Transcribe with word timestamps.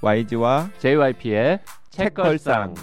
YG와 0.00 0.70
JYP의 0.78 1.58
책걸상. 1.90 2.74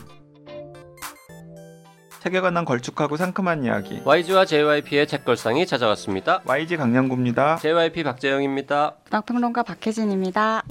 책에 2.20 2.42
관한 2.42 2.66
걸쭉하고 2.66 3.16
상큼한 3.16 3.64
이야기. 3.64 4.02
YG와 4.04 4.44
JYP의 4.44 5.08
책걸상이 5.08 5.66
찾아왔습니다. 5.66 6.42
YG 6.46 6.76
강량구입니다. 6.76 7.58
JYP 7.58 8.04
박재영입니다. 8.04 8.96
문학평론가 9.06 9.64
박혜진입니다. 9.64 10.64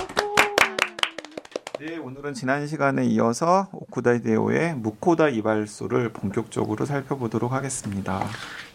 네, 1.81 1.97
오늘은 1.97 2.35
지난 2.35 2.67
시간에 2.67 3.07
이어서 3.07 3.69
오쿠다 3.73 4.19
데오의 4.19 4.75
무코다 4.75 5.31
이발소를 5.31 6.13
본격적으로 6.13 6.85
살펴보도록 6.85 7.53
하겠습니다. 7.53 8.23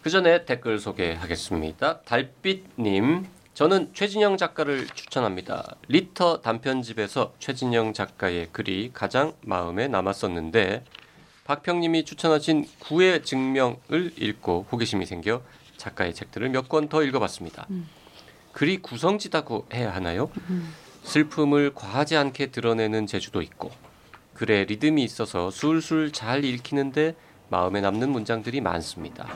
그 0.02 0.10
전에 0.10 0.46
댓글 0.46 0.80
소개하겠습니다. 0.80 2.02
달빛님, 2.02 3.26
저는 3.60 3.90
최진영 3.94 4.38
작가를 4.38 4.88
추천합니다. 4.88 5.76
리터 5.90 6.40
단편집에서 6.40 7.34
최진영 7.40 7.92
작가의 7.92 8.48
글이 8.54 8.92
가장 8.94 9.34
마음에 9.42 9.90
남았었는데 9.90 10.86
박평님이 11.44 12.06
추천하신 12.06 12.66
구의 12.80 13.22
증명을 13.22 14.14
읽고 14.18 14.68
호기심이 14.72 15.06
생겨 15.06 15.42
작가의 15.76 16.14
책들을 16.14 16.48
몇 16.48 16.70
권 16.70 16.88
더 16.88 17.04
읽어봤습니다. 17.04 17.68
글이 18.54 18.78
구성지다고 18.78 19.68
해야 19.74 19.94
하나요? 19.94 20.32
슬픔을 21.04 21.74
과하지 21.76 22.16
않게 22.16 22.52
드러내는 22.52 23.08
재주도 23.08 23.42
있고 23.42 23.72
글에 24.36 24.64
리듬이 24.64 25.04
있어서 25.04 25.52
술술 25.52 26.14
잘 26.14 26.46
읽히는데 26.46 27.14
마음에 27.50 27.82
남는 27.82 28.10
문장들이 28.10 28.62
많습니다. 28.62 29.28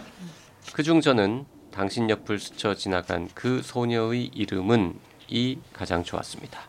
그중 0.71 1.01
저는 1.01 1.45
당신 1.73 2.09
옆을 2.09 2.39
스쳐 2.39 2.75
지나간 2.75 3.29
그 3.33 3.61
소녀의 3.63 4.27
이름은 4.33 4.93
이 5.27 5.57
가장 5.73 6.03
좋았습니다. 6.03 6.59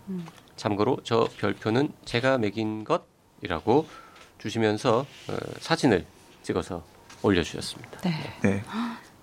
참고로 0.57 0.99
저 1.05 1.29
별표는 1.39 1.93
제가 2.05 2.39
매긴 2.39 2.85
것이라고 2.85 3.87
주시면서 4.39 5.01
어, 5.01 5.37
사진을 5.61 6.07
찍어서 6.43 6.85
올려주셨습니다. 7.23 8.01
네. 8.01 8.13
네, 8.43 8.63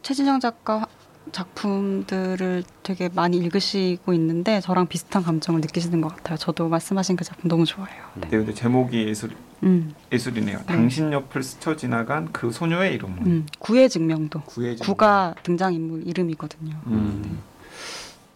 최진영 0.01 0.39
작가 0.39 0.87
작품들을 1.31 2.63
되게 2.83 3.09
많이 3.09 3.37
읽으시고 3.37 4.13
있는데 4.13 4.59
저랑 4.59 4.87
비슷한 4.87 5.23
감정을 5.23 5.61
느끼시는 5.61 6.01
것 6.01 6.15
같아요. 6.15 6.37
저도 6.37 6.67
말씀하신 6.67 7.15
그 7.15 7.23
작품 7.23 7.47
너무 7.47 7.65
좋아해요. 7.65 8.03
네, 8.15 8.29
근데 8.29 8.53
제목이 8.53 9.07
예술 9.07 9.35
음, 9.63 9.93
예술이네요. 10.11 10.61
당신 10.65 11.11
옆을 11.13 11.43
스쳐 11.43 11.75
지나간 11.75 12.31
그 12.31 12.51
소녀의 12.51 12.93
이름은 12.95 13.17
음, 13.25 13.45
구의 13.59 13.89
증명도 13.89 14.41
구의 14.41 14.75
증명. 14.77 14.85
구가 14.87 15.35
등장 15.43 15.73
인물 15.73 16.07
이름이거든요. 16.07 16.75
음. 16.87 17.41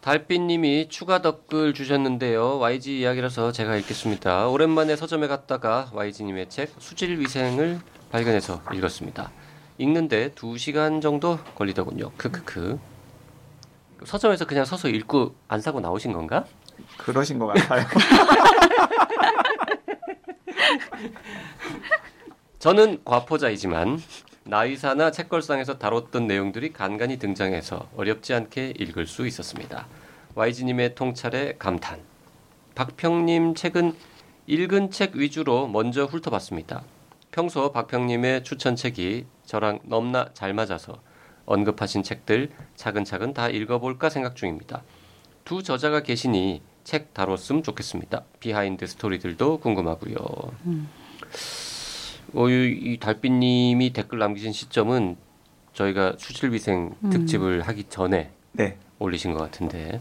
달빛님이 0.01 0.89
추가 0.89 1.23
댓글 1.23 1.73
주셨는데요. 1.73 2.59
YG 2.59 2.99
이야기라서 2.99 3.51
제가 3.51 3.75
읽겠습니다. 3.77 4.47
오랜만에 4.49 4.95
서점에 4.95 5.27
갔다가 5.27 5.89
YG님의 5.93 6.49
책 6.49 6.73
수질 6.77 7.19
위생을 7.19 7.79
발견해서 8.11 8.61
읽었습니다. 8.73 9.31
읽는데 9.79 10.31
두 10.35 10.59
시간 10.59 11.01
정도 11.01 11.39
걸리더군요. 11.55 12.11
크크크. 12.17 12.77
서점에서 14.05 14.45
그냥 14.45 14.63
서서 14.63 14.89
읽고 14.89 15.33
안 15.47 15.59
사고 15.59 15.79
나오신 15.79 16.13
건가? 16.13 16.45
그러신 16.97 17.39
것 17.39 17.47
같아요. 17.47 17.85
저는 22.59 23.03
과포자이지만 23.05 24.01
나이사나 24.43 25.11
책걸상에서 25.11 25.77
다뤘던 25.77 26.27
내용들이 26.27 26.71
간간히 26.73 27.17
등장해서 27.17 27.89
어렵지 27.95 28.33
않게 28.33 28.73
읽을 28.77 29.07
수 29.07 29.25
있었습니다. 29.27 29.87
YG님의 30.35 30.95
통찰에 30.95 31.55
감탄. 31.57 31.99
박평님 32.75 33.55
책은 33.55 33.95
읽은 34.47 34.91
책 34.91 35.15
위주로 35.15 35.67
먼저 35.67 36.05
훑어봤습니다. 36.05 36.83
평소 37.31 37.71
박평님의 37.71 38.43
추천책이 38.43 39.25
저랑 39.45 39.79
넘나 39.83 40.29
잘 40.33 40.53
맞아서 40.53 41.01
언급하신 41.45 42.03
책들 42.03 42.51
차근차근 42.75 43.33
다 43.33 43.49
읽어볼까 43.49 44.09
생각 44.09 44.35
중입니다. 44.35 44.83
두 45.43 45.63
저자가 45.63 46.01
계시니 46.01 46.61
책 46.85 47.13
다뤘으면 47.13 47.63
좋겠습니다. 47.63 48.23
비하인드 48.39 48.85
스토리들도 48.85 49.59
궁금하고요. 49.59 50.15
어, 52.35 52.49
이, 52.49 52.79
이 52.93 52.97
달빛님이 52.99 53.91
댓글 53.91 54.19
남기신 54.19 54.53
시점은 54.53 55.17
저희가 55.73 56.13
수질위생 56.17 56.95
음. 57.03 57.09
특집을 57.09 57.61
하기 57.63 57.85
전에 57.89 58.31
네, 58.53 58.77
올리신 58.99 59.33
것 59.33 59.39
같은데 59.39 59.99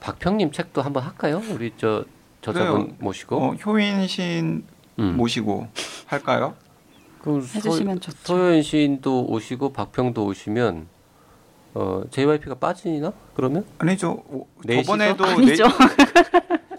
박평님 0.00 0.52
책도 0.52 0.82
한번 0.82 1.02
할까요? 1.02 1.42
우리 1.50 1.72
저 1.76 2.04
저자분 2.42 2.82
그래요. 2.82 2.96
모시고 3.00 3.36
어, 3.36 3.54
효인신 3.54 4.64
음. 5.00 5.16
모시고 5.16 5.66
할까요? 6.06 6.54
그럼 7.20 7.40
해주시면 7.42 8.00
좋죠. 8.00 8.16
서현 8.22 8.62
시인도 8.62 9.26
오시고 9.26 9.72
박평도 9.72 10.24
오시면 10.24 10.86
어 11.74 12.02
JYP가 12.10 12.56
빠지나 12.56 13.12
그러면 13.34 13.64
아니죠. 13.78 14.22
오? 14.28 14.46
저번에도 14.82 15.24
아니죠. 15.24 15.64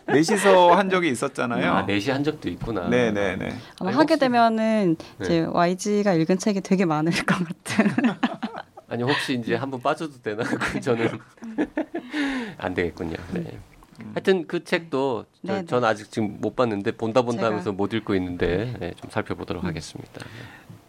넷, 0.07 0.13
넷이서 0.15 0.71
한 0.75 0.89
적이 0.89 1.09
있었잖아요. 1.09 1.71
아 1.71 1.81
넷이 1.83 2.11
한 2.11 2.23
적도 2.23 2.49
있구나. 2.49 2.87
네, 2.89 3.11
네, 3.11 3.35
네. 3.35 3.53
아마 3.79 3.91
하게 3.91 4.13
혹시- 4.15 4.19
되면은 4.19 4.95
네. 5.19 5.25
이제 5.25 5.41
YG가 5.41 6.13
읽은 6.13 6.37
책이 6.39 6.61
되게 6.61 6.85
많을 6.85 7.11
것 7.25 7.37
같은. 7.37 7.85
아니 8.89 9.03
혹시 9.03 9.35
이제 9.35 9.53
한번 9.55 9.79
빠져도 9.81 10.13
되나? 10.23 10.43
저는 10.81 11.09
안 12.57 12.73
되겠군요. 12.73 13.15
네. 13.33 13.57
하여튼 14.15 14.47
그 14.47 14.63
책도 14.63 15.25
저, 15.45 15.53
네, 15.53 15.59
네. 15.61 15.65
전 15.67 15.83
아직 15.83 16.09
지금 16.11 16.37
못 16.41 16.55
봤는데 16.55 16.93
본다 16.93 17.21
본다 17.21 17.43
제가- 17.43 17.45
하면서 17.51 17.71
못 17.71 17.93
읽고 17.93 18.15
있는데 18.15 18.73
네, 18.79 18.93
좀 18.99 19.11
살펴보도록 19.11 19.63
하겠습니다. 19.63 20.21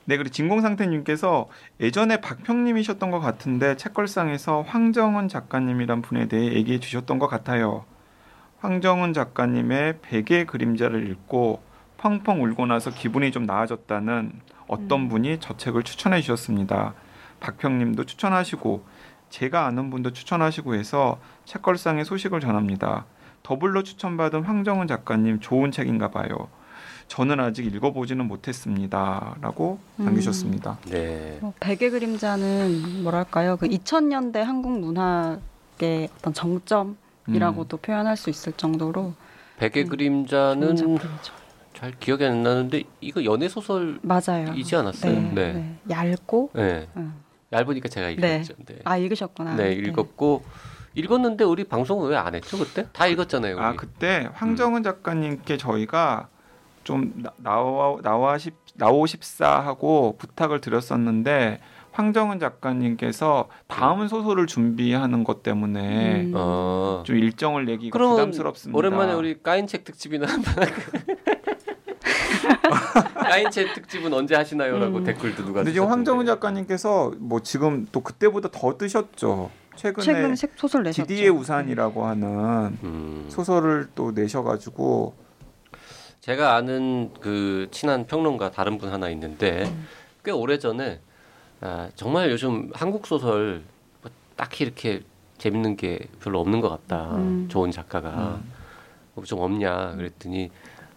네, 0.06 0.16
그리고 0.16 0.30
진공상태님께서 0.30 1.48
예전에 1.80 2.20
박평님이셨던 2.20 3.10
것 3.10 3.20
같은데 3.20 3.76
책걸상에서 3.76 4.62
황정은 4.62 5.28
작가님이란 5.28 6.02
분에 6.02 6.26
대해 6.26 6.52
얘기해 6.54 6.80
주셨던 6.80 7.18
것 7.18 7.28
같아요. 7.28 7.84
황정은 8.58 9.12
작가님의 9.12 10.00
백의 10.02 10.44
그림자를 10.44 11.08
읽고 11.10 11.62
펑펑 11.98 12.42
울고 12.42 12.66
나서 12.66 12.90
기분이 12.90 13.30
좀 13.30 13.44
나아졌다는 13.44 14.32
어떤 14.68 15.08
분이 15.08 15.38
저 15.40 15.56
책을 15.56 15.82
추천해 15.82 16.20
주셨습니다. 16.20 16.94
박평님도 17.40 18.04
추천하시고 18.04 18.86
제가 19.28 19.66
아는 19.66 19.90
분도 19.90 20.12
추천하시고 20.12 20.74
해서 20.74 21.20
책걸상의 21.44 22.04
소식을 22.04 22.40
전합니다. 22.40 23.06
더블로 23.42 23.82
추천받은 23.82 24.42
황정은 24.44 24.86
작가님 24.86 25.40
좋은 25.40 25.70
책인가 25.70 26.10
봐요. 26.10 26.48
저는 27.10 27.40
아직 27.40 27.66
읽어보지는 27.66 28.24
못했습니다라고 28.26 29.80
음. 29.98 30.04
남기셨습니다. 30.04 30.78
네. 30.86 31.38
뭐 31.40 31.52
백의 31.58 31.90
그림자는 31.90 33.02
뭐랄까요? 33.02 33.56
그 33.56 33.66
2000년대 33.66 34.36
한국 34.36 34.78
문학의 34.78 36.08
어떤 36.18 36.32
정점이라고도 36.32 37.78
표현할 37.78 38.16
수 38.16 38.30
있을 38.30 38.52
정도로 38.52 39.14
베개 39.58 39.82
음, 39.82 39.88
그림자는. 39.88 40.98
잘 41.74 41.92
기억이 41.98 42.24
안 42.24 42.44
나는데 42.44 42.84
이거 43.00 43.24
연애 43.24 43.48
소설이지 43.48 44.00
맞아요. 44.02 44.52
않았어요? 44.74 45.12
네, 45.12 45.30
네. 45.32 45.52
네. 45.52 45.78
얇고 45.90 46.50
네. 46.54 46.88
응. 46.96 47.12
얇으니까 47.52 47.88
제가 47.88 48.06
네. 48.06 48.36
읽었죠. 48.36 48.54
네. 48.66 48.78
아 48.84 48.96
읽으셨구나. 48.96 49.56
네, 49.56 49.72
읽었고 49.72 50.44
읽었는데 50.94 51.42
우리 51.42 51.64
방송을 51.64 52.10
왜안 52.10 52.36
했죠 52.36 52.56
그때? 52.58 52.86
다 52.92 53.08
읽었잖아요. 53.08 53.56
우리. 53.56 53.64
아 53.64 53.74
그때 53.74 54.28
황정은 54.34 54.84
작가님께 54.84 55.56
저희가 55.56 56.28
좀 56.84 57.12
나, 57.16 57.30
나와 57.36 57.96
나와 58.02 58.38
십 58.38 58.54
나오 58.74 59.06
십사 59.06 59.60
하고 59.60 60.16
부탁을 60.18 60.60
드렸었는데 60.60 61.60
황정은 61.92 62.38
작가님께서 62.38 63.48
다음 63.66 64.06
소설을 64.08 64.46
준비하는 64.46 65.24
것 65.24 65.42
때문에 65.42 66.22
음. 66.22 66.32
어. 66.34 67.02
좀 67.04 67.16
일정을 67.16 67.64
내기가 67.66 67.98
부담스럽습니다. 67.98 68.78
오랜만에 68.78 69.12
우리 69.12 69.42
까인 69.42 69.66
책 69.66 69.84
특집이나 69.84 70.26
한번? 70.26 70.54
까인 73.14 73.50
책 73.50 73.74
특집은 73.74 74.12
언제 74.12 74.34
하시나요?라고 74.34 74.98
음. 74.98 75.04
댓글도 75.04 75.44
누가 75.44 75.60
근데 75.60 75.72
지금. 75.72 75.88
황정은 75.88 76.26
작가님께서 76.26 77.12
뭐 77.18 77.40
지금 77.40 77.86
또 77.92 78.00
그때보다 78.00 78.48
더 78.52 78.76
뜨셨죠. 78.76 79.50
최근에 79.76 80.04
최근 80.04 80.34
책 80.34 80.52
소설 80.56 80.82
내셨죠. 80.82 81.06
디디의 81.06 81.30
우산이라고 81.30 82.04
하는 82.06 82.78
음. 82.82 83.26
소설을 83.28 83.88
또 83.94 84.12
내셔가지고 84.12 85.14
제가 86.20 86.54
아는 86.54 87.12
그 87.20 87.68
친한 87.70 88.06
평론가 88.06 88.50
다른 88.50 88.78
분 88.78 88.92
하나 88.92 89.08
있는데 89.10 89.64
음. 89.64 89.86
꽤 90.24 90.30
오래 90.30 90.58
전에 90.58 91.00
아, 91.60 91.88
정말 91.94 92.30
요즘 92.30 92.70
한국 92.74 93.06
소설 93.06 93.62
뭐 94.02 94.10
딱히 94.36 94.64
이렇게 94.64 95.02
재밌는 95.38 95.76
게 95.76 95.98
별로 96.22 96.40
없는 96.40 96.60
것 96.60 96.68
같다. 96.68 97.16
음. 97.16 97.48
좋은 97.48 97.70
작가가 97.70 98.40
음. 98.42 98.52
뭐좀 99.14 99.40
없냐 99.40 99.94
그랬더니 99.96 100.50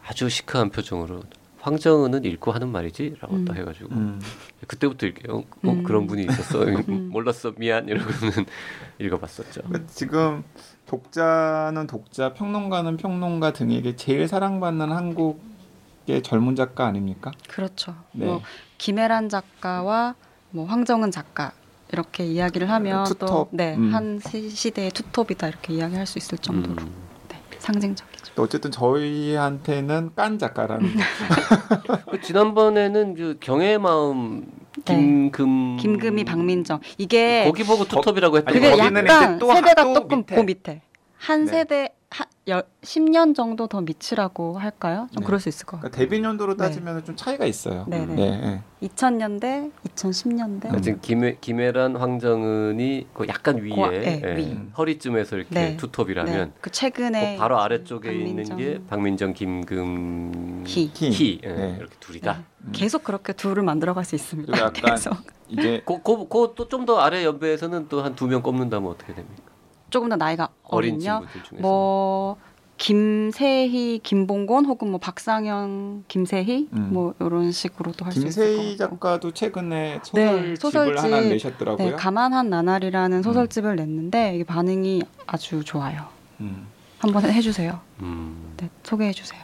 아주 0.05 0.29
시크한 0.29 0.69
표정으로 0.69 1.21
황정은은 1.61 2.25
읽고 2.25 2.51
하는 2.51 2.69
말이지라고 2.69 3.35
음. 3.35 3.45
딱 3.45 3.55
해가지고 3.55 3.93
음. 3.93 4.21
그때부터 4.67 5.05
이렇게 5.05 5.31
어, 5.31 5.37
어, 5.37 5.43
음. 5.69 5.83
그런 5.83 6.07
분이 6.07 6.25
있었어 6.25 6.63
음. 6.63 7.09
몰랐어 7.09 7.53
미안 7.57 7.87
이러고는 7.87 8.45
읽어봤었죠. 8.99 9.61
그 9.71 9.87
지금 9.87 10.43
독자는 10.85 11.87
독자, 11.87 12.33
평론가는 12.33 12.97
평론가 12.97 13.53
등에게 13.53 13.95
제일 13.95 14.27
사랑받는 14.27 14.91
한국의 14.91 16.21
젊은 16.23 16.55
작가 16.55 16.85
아닙니까? 16.85 17.31
그렇죠. 17.47 17.95
네. 18.11 18.25
뭐 18.25 18.41
김혜란 18.77 19.29
작가와 19.29 20.15
뭐 20.51 20.65
황정은 20.65 21.11
작가 21.11 21.51
이렇게 21.91 22.25
이야기를 22.25 22.69
하면 22.69 23.05
투톱. 23.05 23.27
또 23.27 23.47
네, 23.51 23.75
음. 23.75 23.93
한 23.93 24.19
시- 24.19 24.49
시대의 24.49 24.91
투톱이다 24.91 25.47
이렇게 25.47 25.73
이야기할 25.73 26.05
수 26.05 26.17
있을 26.17 26.37
정도로 26.37 26.81
음. 26.81 26.91
네, 27.29 27.39
상징적이죠. 27.59 28.33
또 28.35 28.43
어쨌든 28.43 28.71
저희한테는 28.71 30.11
깐 30.15 30.37
작가라는 30.39 30.89
그 32.11 32.19
지난번에는 32.21 33.13
그 33.15 33.37
경의 33.39 33.77
마음 33.77 34.41
네. 34.41 34.62
김금. 34.85 35.77
김금희, 35.77 36.23
박민정. 36.25 36.79
이게 36.97 37.45
거기 37.45 37.63
보고 37.63 37.85
투톱이라고 37.85 38.37
했던 38.37 38.53
거. 38.53 38.69
거기는 38.69 39.07
약간 39.07 39.39
세대가 39.39 39.83
조금 39.93 40.19
밑에. 40.19 40.35
그 40.35 40.41
밑에. 40.41 40.81
한 41.17 41.45
네. 41.45 41.51
세대 41.51 41.89
한 42.13 42.27
열, 42.47 42.63
10년 42.83 43.33
정도 43.33 43.65
더 43.67 43.81
밑이라고 43.81 44.59
할까요? 44.59 45.07
좀 45.13 45.21
네. 45.21 45.25
그럴 45.25 45.39
수 45.39 45.49
있을 45.49 45.65
것 45.65 45.77
같아요. 45.77 45.91
그러니까 45.91 45.97
데뷔 45.97 46.21
년도로 46.21 46.57
네. 46.57 46.63
따지면 46.65 47.03
좀 47.05 47.15
차이가 47.15 47.45
있어요. 47.45 47.85
네, 47.87 48.03
음. 48.03 48.15
네. 48.15 48.29
네, 48.29 48.61
네. 48.81 48.87
2000년대, 48.87 49.71
2010년대. 49.95 50.59
그러니까 50.61 50.81
지금 50.81 50.99
김혜, 51.01 51.37
김혜란 51.41 51.95
황정은이 51.95 53.07
그 53.15 53.27
약간 53.27 53.57
위에 53.63 53.69
고아- 53.69 53.89
네, 53.91 54.21
예, 54.25 54.35
위. 54.37 54.59
허리쯤에서 54.77 55.37
이렇게 55.37 55.55
네. 55.55 55.77
투톱이라면 55.77 56.33
네, 56.49 56.51
그 56.61 56.69
최근에 56.69 57.33
그 57.35 57.39
바로 57.39 57.59
아래쪽에 57.59 58.11
있는 58.13 58.43
박민정. 58.43 58.57
게 58.57 58.81
박민정 58.89 59.33
김금 59.33 60.63
희 60.67 60.91
희. 60.93 61.09
키. 61.09 61.41
예, 61.43 61.47
네. 61.47 61.75
이렇게 61.79 61.95
둘이다. 61.99 62.43
음. 62.65 62.69
계속 62.73 63.03
그렇게 63.03 63.33
둘을 63.33 63.63
만들어갈 63.63 64.05
수 64.05 64.15
있습니다. 64.15 64.51
계속 64.73 65.15
이제 65.47 65.81
그그또좀 65.85 66.85
더 66.85 66.99
아래 66.99 67.23
연배에서는 67.25 67.87
또 67.87 68.03
한 68.03 68.15
두 68.15 68.27
명 68.27 68.41
꼽는다면 68.43 68.91
어떻게 68.91 69.13
됩니까? 69.13 69.52
조금 69.93 70.09
더 70.09 70.15
나이가 70.15 70.49
어린 70.63 70.95
어린요. 70.95 71.21
뭐 71.59 72.35
김세희, 72.77 73.99
김봉곤 74.01 74.65
혹은 74.65 74.89
뭐 74.89 74.99
박상현, 74.99 76.05
김세희 76.07 76.69
음. 76.73 76.89
뭐 76.91 77.13
이런 77.19 77.51
식으로도 77.51 78.03
할 78.03 78.11
수 78.11 78.25
있을 78.25 78.43
김세희 78.43 78.77
것 78.77 78.83
같고. 78.89 78.95
작가도 78.95 79.31
최근에 79.33 79.99
네, 80.15 80.55
소설집을 80.55 80.57
소설집. 80.57 81.03
하나 81.03 81.21
네, 81.21 81.29
내셨더라고요. 81.29 81.95
가만한 81.95 82.49
나날이라는 82.49 83.21
소설집을 83.21 83.75
냈는데 83.75 84.33
이게 84.33 84.43
반응이 84.43 85.03
아주 85.27 85.63
좋아요. 85.63 86.07
음. 86.41 86.65
한번 86.97 87.23
해주세요. 87.29 87.79
음. 88.01 88.55
네, 88.57 88.69
소개해주세요. 88.81 89.43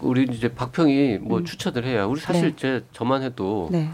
우리 0.00 0.24
이제 0.28 0.52
박평이 0.52 1.18
뭐 1.18 1.38
음. 1.38 1.44
추천을 1.44 1.84
해야 1.84 2.04
우리 2.06 2.20
사실 2.20 2.50
네. 2.50 2.56
제 2.56 2.84
저만 2.92 3.22
해도 3.22 3.68
네. 3.70 3.88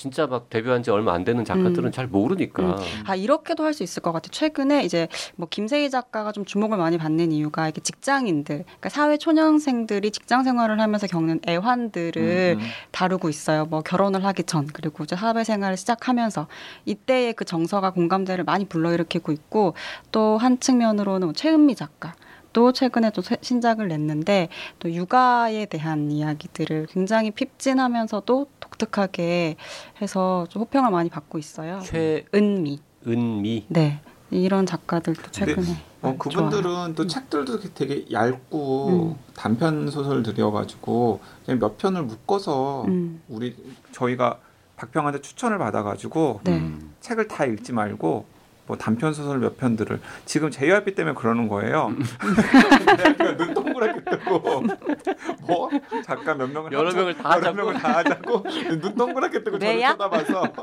진짜 0.00 0.26
막 0.26 0.48
데뷔한 0.48 0.82
지 0.82 0.90
얼마 0.90 1.12
안 1.12 1.24
되는 1.24 1.44
작가들은 1.44 1.84
음. 1.86 1.92
잘 1.92 2.06
모르니까 2.06 2.62
음. 2.62 2.76
아 3.06 3.14
이렇게도 3.14 3.64
할 3.64 3.74
수 3.74 3.82
있을 3.84 4.02
것 4.02 4.10
같아요. 4.12 4.30
최근에 4.32 4.82
이제 4.82 5.06
뭐 5.36 5.46
김세희 5.48 5.90
작가가 5.90 6.32
좀 6.32 6.44
주목을 6.44 6.76
많이 6.76 6.98
받는 6.98 7.30
이유가 7.30 7.68
이게 7.68 7.80
직장인들, 7.80 8.64
그러니까 8.64 8.88
사회 8.88 9.16
초년생들이 9.16 10.10
직장 10.10 10.42
생활을 10.42 10.80
하면서 10.80 11.06
겪는 11.06 11.40
애환들을 11.46 12.56
음, 12.58 12.60
음. 12.60 12.66
다루고 12.90 13.28
있어요. 13.28 13.66
뭐 13.66 13.82
결혼을 13.82 14.24
하기 14.24 14.42
전 14.44 14.66
그리고 14.66 15.04
이제 15.04 15.14
사회 15.14 15.44
생활을 15.44 15.76
시작하면서 15.76 16.48
이때의 16.86 17.34
그 17.34 17.44
정서가 17.44 17.90
공감대를 17.92 18.42
많이 18.44 18.64
불러일으키고 18.64 19.30
있고 19.32 19.74
또 20.10 20.38
한 20.40 20.58
측면으로는 20.58 21.26
뭐 21.28 21.32
최은미 21.34 21.74
작가. 21.76 22.14
또 22.52 22.72
최근에 22.72 23.10
또 23.10 23.22
새- 23.22 23.38
신작을 23.40 23.88
냈는데 23.88 24.48
또 24.78 24.92
육아에 24.92 25.66
대한 25.66 26.10
이야기들을 26.10 26.86
굉장히 26.90 27.30
핍진하면서도 27.30 28.46
독특하게 28.60 29.56
해서 30.02 30.46
좀 30.50 30.62
호평을 30.62 30.90
많이 30.90 31.08
받고 31.10 31.38
있어요. 31.38 31.80
은미. 32.34 32.80
최은미 33.04 33.66
네. 33.68 34.00
이런 34.30 34.66
작가들도 34.66 35.30
최근에 35.30 35.66
어, 36.02 36.08
많이 36.08 36.18
그분들은 36.18 36.62
좋아요. 36.62 36.94
또 36.94 37.02
음. 37.04 37.08
책들도 37.08 37.60
되게 37.74 38.04
얇고 38.10 38.88
음. 38.88 39.16
단편 39.34 39.90
소설들이어가지고 39.90 41.20
그냥 41.44 41.58
몇 41.60 41.78
편을 41.78 42.02
묶어서 42.04 42.84
음. 42.86 43.22
우리 43.28 43.56
저희가 43.92 44.38
박평한테 44.76 45.20
추천을 45.20 45.58
받아가지고 45.58 46.40
네. 46.44 46.56
음. 46.58 46.94
책을 47.00 47.28
다 47.28 47.44
읽지 47.44 47.72
말고 47.72 48.24
뭐 48.70 48.76
단편 48.76 49.12
소설 49.12 49.40
몇 49.40 49.56
편들을 49.56 49.98
지금 50.26 50.48
JYP 50.48 50.94
때문에 50.94 51.16
그러는 51.16 51.48
거예요. 51.48 51.92
JYP가 52.86 53.34
눈 53.36 53.52
동그랗게 53.52 54.04
뜨고 54.04 54.62
뭐 55.44 55.68
작가 56.04 56.34
몇 56.34 56.48
명을 56.52 56.70
여러 56.70 56.90
합쳐- 56.90 56.96
명을 56.98 57.16
다 57.16 57.30
여러 57.30 57.36
하자고? 57.38 57.56
명을 57.56 57.74
다 57.74 57.96
하자고 57.98 58.44
눈 58.80 58.94
동그랗게 58.94 59.42
뜨고 59.42 59.58
저를? 59.58 59.80
쳐다봐서 59.80 60.42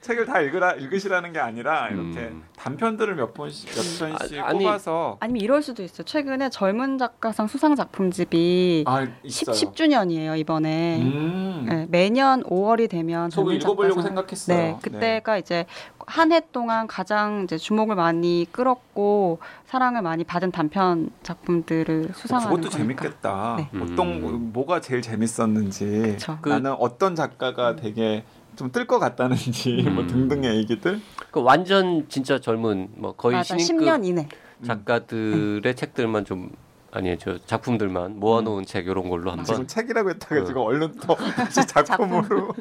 책을 0.00 0.24
다 0.24 0.40
읽으라 0.40 0.72
읽으시라는 0.72 1.34
게 1.34 1.38
아니라 1.40 1.88
이렇게 1.90 2.20
음. 2.20 2.42
단편들을 2.56 3.14
몇 3.16 3.34
번씩 3.34 3.68
몇 3.68 4.08
편씩 4.08 4.38
아, 4.38 4.48
뽑아서 4.52 5.18
아니면 5.20 5.42
이럴 5.42 5.60
수도 5.60 5.82
있어요. 5.82 6.04
최근에 6.06 6.48
젊은 6.48 6.96
작가상 6.96 7.46
수상 7.48 7.74
작품집이 7.76 8.84
아 8.86 9.04
10, 9.26 9.44
있어요. 9.52 9.54
10주년이에요 9.72 10.38
이번에. 10.38 11.00
음. 11.02 11.66
네, 11.90 11.98
매년 12.02 12.42
5월이 12.44 12.88
되면 12.90 13.30
저도 13.30 13.52
읽어보려고 13.52 14.02
생각했어요. 14.02 14.56
네, 14.56 14.78
그때가 14.82 15.38
이제 15.38 15.64
한 16.06 16.32
해 16.32 16.40
동안 16.52 16.86
가장 16.86 17.42
이제 17.44 17.56
주목을 17.58 17.94
많이 17.94 18.46
끌었고 18.52 19.38
사랑을 19.66 20.02
많이 20.02 20.24
받은 20.24 20.52
단편 20.52 21.10
작품들을 21.22 22.10
수상하는 22.14 22.48
그것도 22.50 22.70
거니까. 22.70 22.78
재밌겠다. 22.78 23.56
네. 23.58 23.80
어떤 23.80 24.06
음. 24.22 24.50
뭐가 24.52 24.80
제일 24.80 25.02
재밌었는지 25.02 25.84
그렇죠. 25.86 26.38
그- 26.40 26.48
나는 26.50 26.72
어떤 26.72 27.14
작가가 27.14 27.76
되게 27.76 28.24
좀뜰것 28.56 29.00
같다는지 29.00 29.82
뭐 29.92 30.02
음. 30.02 30.06
등등의 30.08 30.56
얘기들. 30.58 31.00
그 31.30 31.42
완전 31.42 32.06
진짜 32.08 32.38
젊은 32.40 32.88
뭐 32.96 33.12
거의 33.12 33.36
맞아, 33.36 33.56
신인급 33.56 33.86
10년 33.88 34.04
이내. 34.04 34.28
작가들의 34.66 35.74
책들만 35.76 36.24
좀 36.24 36.50
아니 36.90 37.18
저 37.18 37.38
작품들만 37.44 38.18
모아놓은 38.18 38.64
책 38.64 38.86
이런 38.86 39.08
걸로 39.08 39.30
지금 39.30 39.38
한번 39.38 39.66
책이라고 39.66 40.10
했다가 40.10 40.40
어. 40.40 40.44
지금 40.44 40.62
얼른 40.62 40.94
또 41.06 41.14
다시 41.14 41.66
작품으로. 41.66 42.54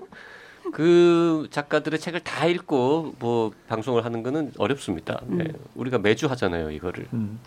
그 0.73 1.47
작가들의 1.49 1.97
책을 1.99 2.21
다 2.21 2.45
읽고 2.45 3.15
뭐 3.19 3.51
방송을 3.67 4.03
하는 4.03 4.23
거는 4.23 4.51
어렵습니다. 4.57 5.19
음. 5.29 5.37
네, 5.37 5.53
우리가 5.75 5.97
매주 5.97 6.27
하잖아요 6.27 6.71
이거를. 6.71 7.07
음. 7.13 7.39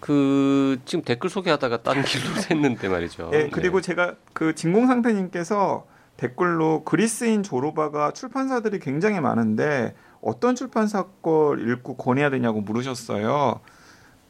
그 0.00 0.80
지금 0.84 1.04
댓글 1.04 1.30
소개하다가 1.30 1.82
딴 1.82 2.02
길로 2.02 2.24
샜는데 2.42 2.88
말이죠. 2.88 3.30
예, 3.34 3.48
그리고 3.50 3.80
네. 3.80 3.86
제가 3.86 4.14
그 4.32 4.54
진공상태님께서 4.54 5.86
댓글로 6.16 6.84
그리스인 6.84 7.42
조로바가 7.42 8.12
출판사들이 8.12 8.80
굉장히 8.80 9.20
많은데 9.20 9.94
어떤 10.20 10.54
출판사 10.54 11.04
걸 11.22 11.70
읽고 11.70 11.96
권해야 11.96 12.30
되냐고 12.30 12.60
물으셨어요. 12.60 13.60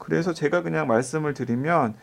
그래서 0.03 0.35
제가 0.35 0.63
그냥 0.63 0.89
말씀을 0.89 1.33
드리면 1.33 1.95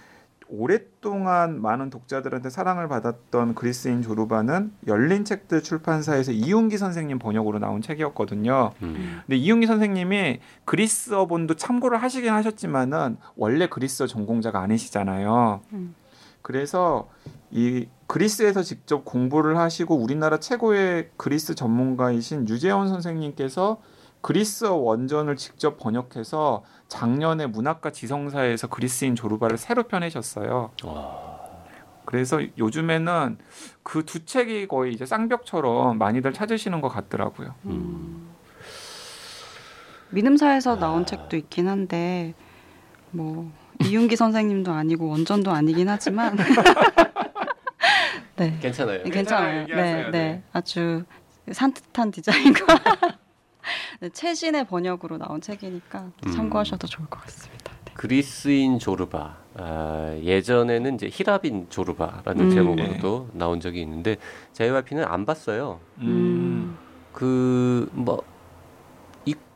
오랫동안 0.48 1.62
많은 1.62 1.90
독자들한테 1.90 2.50
사랑을 2.50 2.88
받았던 2.88 3.56
그리스인 3.56 4.02
조르바는 4.02 4.72
열린 4.88 5.26
책들 5.26 5.62
출판사에서 5.62 6.32
이윤기 6.32 6.78
선생님 6.78 7.20
번역으로 7.20 7.60
나온 7.60 7.82
책이었거든요. 7.82 8.72
음. 8.82 9.20
근데 9.28 9.36
이윤기 9.36 9.68
선생님이 9.68 10.40
그리스어본도 10.64 11.56
참고를 11.56 12.02
하시긴 12.02 12.32
하셨지만은 12.32 13.18
원래 13.36 13.68
그리스어 13.68 14.08
전공자가 14.08 14.62
아니시잖아요. 14.62 15.60
음. 15.74 15.94
그래서 16.42 17.10
이 17.52 17.88
그리스에서 18.08 18.64
직접 18.64 19.04
공부를 19.04 19.58
하시고 19.58 19.94
우리나라 19.96 20.40
최고의 20.40 21.10
그리스 21.18 21.54
전문가이신 21.54 22.48
유재원 22.48 22.88
선생님께서 22.88 23.82
그리스어 24.22 24.74
원전을 24.76 25.36
직접 25.38 25.78
번역해서 25.78 26.64
작년에 26.88 27.48
문학과 27.48 27.92
지성사에서 27.92 28.68
그리스인 28.68 29.16
조르바를 29.16 29.58
새로 29.58 29.84
펴내셨어요. 29.84 30.72
와. 30.84 31.40
그래서 32.06 32.42
요즘에는 32.58 33.38
그 33.84 34.04
두 34.04 34.26
책이 34.26 34.68
거의 34.68 34.94
이제 34.94 35.06
쌍벽처럼 35.06 35.98
많이들 36.00 36.34
찾으시는 36.34 36.82
것 36.82 36.90
같더라고요. 36.90 37.54
음. 37.66 38.30
믿음사에서 40.10 40.78
나온 40.78 41.06
책도 41.06 41.38
있긴 41.38 41.68
한데 41.68 42.34
뭐 43.12 43.52
이윤기 43.84 44.16
선생님도 44.16 44.72
아니고 44.72 45.08
원전도 45.08 45.52
아니긴 45.52 45.88
하지만 45.88 46.36
네 48.36 48.58
괜찮아요. 48.60 49.04
괜찮아요. 49.04 49.62
얘기하세요. 49.62 49.98
네, 49.98 50.04
네. 50.04 50.12
네 50.12 50.44
아주 50.52 51.04
산뜻한 51.52 52.12
디자인과 52.12 52.66
네, 54.00 54.10
최신의 54.10 54.68
번역으로 54.68 55.18
나온 55.18 55.42
책이니까 55.42 56.12
음. 56.26 56.32
참고하셔도 56.32 56.88
좋을 56.88 57.08
것 57.08 57.22
같습니다. 57.22 57.72
네. 57.86 57.92
그리스인 57.94 58.80
조르바. 58.80 59.38
아, 59.56 60.18
예전에는 60.24 60.96
이제 60.96 61.10
히라빈 61.12 61.68
조르바라는 61.70 62.46
음. 62.46 62.50
제목으로도 62.52 63.30
나온 63.34 63.60
적이 63.60 63.82
있는데 63.82 64.18
JYP는 64.54 65.04
안 65.04 65.26
봤어요. 65.26 65.80
음. 66.00 66.78
그뭐이 67.12 68.16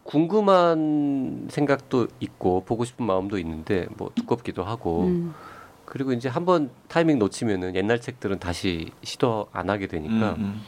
궁금한 0.03 1.47
생각도 1.49 2.07
있고 2.19 2.65
보고 2.65 2.83
싶은 2.83 3.05
마음도 3.05 3.37
있는데 3.37 3.87
뭐 3.95 4.11
두껍기도 4.13 4.63
하고 4.63 5.03
음. 5.03 5.33
그리고 5.85 6.11
이제 6.11 6.27
한번 6.27 6.69
타이밍 6.87 7.19
놓치면은 7.19 7.75
옛날 7.75 8.01
책들은 8.01 8.39
다시 8.39 8.91
시도 9.03 9.47
안 9.51 9.69
하게 9.69 9.87
되니까. 9.87 10.33
음, 10.33 10.41
음. 10.41 10.61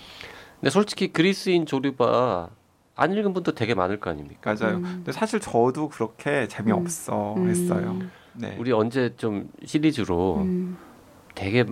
근데 0.59 0.69
솔직히 0.69 1.11
그리스인 1.11 1.65
조류바 1.65 2.49
안 2.95 3.13
읽은 3.13 3.33
분도 3.33 3.53
되게 3.53 3.73
많을 3.75 3.99
거 3.99 4.09
아닙니까? 4.09 4.55
맞아요. 4.59 4.77
음. 4.77 4.83
근데 4.83 5.11
사실 5.11 5.39
저도 5.39 5.89
그렇게 5.89 6.47
재미없어 6.47 7.35
음. 7.35 7.49
했어요. 7.49 7.99
네. 8.33 8.55
우리 8.59 8.71
언제 8.71 9.13
좀 9.17 9.49
시리즈로 9.65 10.37
음. 10.37 10.77
되게 11.35 11.65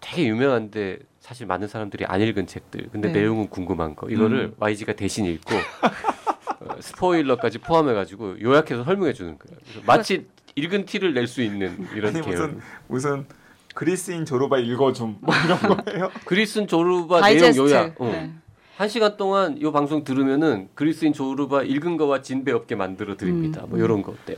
되게 0.00 0.26
유명한데 0.26 0.98
사실 1.20 1.46
많은 1.46 1.66
사람들이 1.68 2.04
안 2.06 2.20
읽은 2.20 2.46
책들. 2.46 2.90
근데 2.92 3.08
네. 3.10 3.20
내용은 3.20 3.48
궁금한 3.48 3.96
거. 3.96 4.08
이거를 4.08 4.38
음. 4.46 4.54
YG가 4.58 4.92
대신 4.94 5.24
읽고 5.24 5.54
어, 6.60 6.80
스포일러까지 6.80 7.58
포함해 7.58 7.92
가지고 7.94 8.40
요약해서 8.40 8.84
설명해 8.84 9.12
주는 9.14 9.36
거예요. 9.38 9.58
마치 9.86 10.26
읽은 10.54 10.84
티를 10.86 11.14
낼 11.14 11.26
수 11.26 11.42
있는 11.42 11.86
이런 11.94 12.14
아니, 12.16 12.24
계열. 12.24 12.36
무슨 12.48 12.60
무슨 12.88 13.26
그리스인 13.74 14.24
조르바 14.24 14.58
읽어 14.58 14.92
좀 14.92 15.18
뭐 15.20 15.34
이런 15.44 15.58
거예요. 15.84 16.10
그리스인 16.24 16.66
조르바 16.66 17.20
내용 17.20 17.40
다이제스트. 17.40 17.60
요약. 17.60 18.00
어. 18.00 18.04
네. 18.06 18.32
한 18.76 18.88
시간 18.88 19.16
동안 19.16 19.56
이 19.58 19.72
방송 19.72 20.04
들으면은 20.04 20.68
그리스인 20.74 21.12
조르바 21.12 21.62
읽은 21.62 21.96
거와 21.96 22.20
진배 22.22 22.52
없게 22.52 22.74
만들어 22.74 23.16
드립니다. 23.16 23.62
음, 23.64 23.70
뭐 23.70 23.78
이런 23.78 24.02
거 24.02 24.12
어때요? 24.12 24.36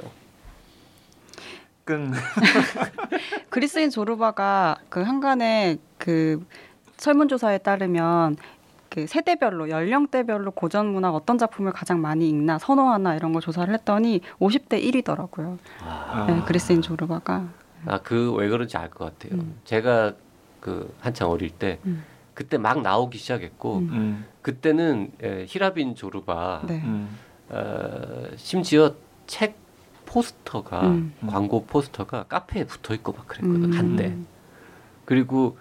끈. 1.85 2.13
그리스인 3.51 3.91
조르바가 3.91 4.77
그 4.89 5.03
한간의 5.03 5.79
그 5.99 6.45
설문조사에 6.99 7.59
따르면 7.59 8.37
그 8.91 9.07
세대별로 9.07 9.71
연령대별로 9.71 10.53
고전 10.53 10.87
문학 10.87 11.15
어떤 11.15 11.37
작품을 11.37 11.73
가장 11.73 12.01
많이 12.01 12.29
읽나 12.29 12.59
선호하나 12.59 13.17
이런 13.17 13.33
걸 13.33 13.43
조사를 13.43 13.73
했더니 13.75 14.21
50대 14.39 14.83
1위더라고요. 14.83 15.59
아. 15.83 16.27
네, 16.29 16.41
그리스인 16.47 16.81
조르바가. 16.83 17.49
아 17.87 17.99
그 17.99 18.35
왜 18.37 18.49
그런지 18.49 18.77
알 18.77 18.91
것 18.91 19.05
같아요. 19.19 19.41
음. 19.41 19.57
제가 19.65 20.15
그 20.61 20.93
한창 21.01 21.31
어릴 21.31 21.51
때 21.51 21.79
음. 21.87 22.05
그때 22.39 22.57
막 22.57 22.83
나오기 22.83 23.19
시작했고 23.19 23.79
음. 23.79 23.89
음. 23.91 24.25
그때는 24.43 25.11
에, 25.21 25.45
히라빈 25.49 25.97
조르바 25.97 26.67
네. 26.69 26.81
음. 26.85 27.19
어, 27.49 28.29
심지어 28.37 28.95
책 29.27 29.57
포스터가 30.07 30.87
음. 30.87 31.13
광고 31.27 31.65
포스터가 31.67 32.27
카페에 32.29 32.63
붙어 32.65 32.95
있고 32.95 33.11
막 33.11 33.27
그랬거든 33.27 33.65
음. 33.65 33.73
한때 33.73 34.17
그리고 35.05 35.59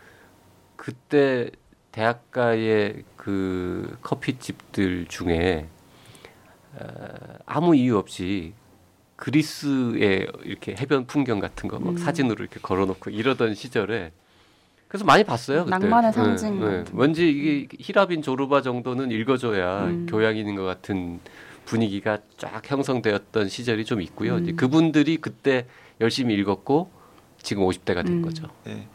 그때 0.75 1.50
대학가의 1.93 3.05
그 3.15 3.98
커피집들 4.03 5.07
중에 5.07 5.67
어, 6.75 6.86
아무 7.48 7.75
이유 7.75 7.98
없이 7.98 8.53
그리스의 9.15 10.27
이렇게 10.43 10.75
해변 10.75 11.07
풍경 11.07 11.39
같은 11.39 11.69
거막 11.69 11.93
음. 11.93 11.98
사진으로 11.98 12.43
이렇게 12.43 12.60
걸어놓고 12.60 13.10
이러던 13.10 13.55
시절에 13.55 14.12
그래서 14.88 15.03
많이 15.06 15.24
봤어요. 15.24 15.65
그때. 15.65 15.77
낭만의 15.77 16.13
상징 16.13 16.60
같은. 16.60 16.86
왠지 16.94 17.29
이게 17.29 17.67
히라빈 17.79 18.22
조르바 18.22 18.62
정도는 18.62 19.12
읽어줘야 19.12 19.86
음. 19.86 20.06
교양 20.10 20.38
있는 20.38 20.56
것 20.56 20.63
같은 20.63 21.20
분위기가 21.65 22.20
쫙 22.38 22.62
형성되었던 22.63 23.50
시절이 23.50 23.84
좀 23.86 24.01
있고요. 24.01 24.36
음. 24.36 24.44
이제 24.44 24.51
그분들이 24.53 25.17
그때 25.17 25.65
열심히 26.00 26.36
읽었고 26.36 26.89
지금 27.41 27.63
50대가 27.63 28.06
된 28.06 28.08
음. 28.17 28.22
거죠. 28.22 28.48
네. 28.63 28.88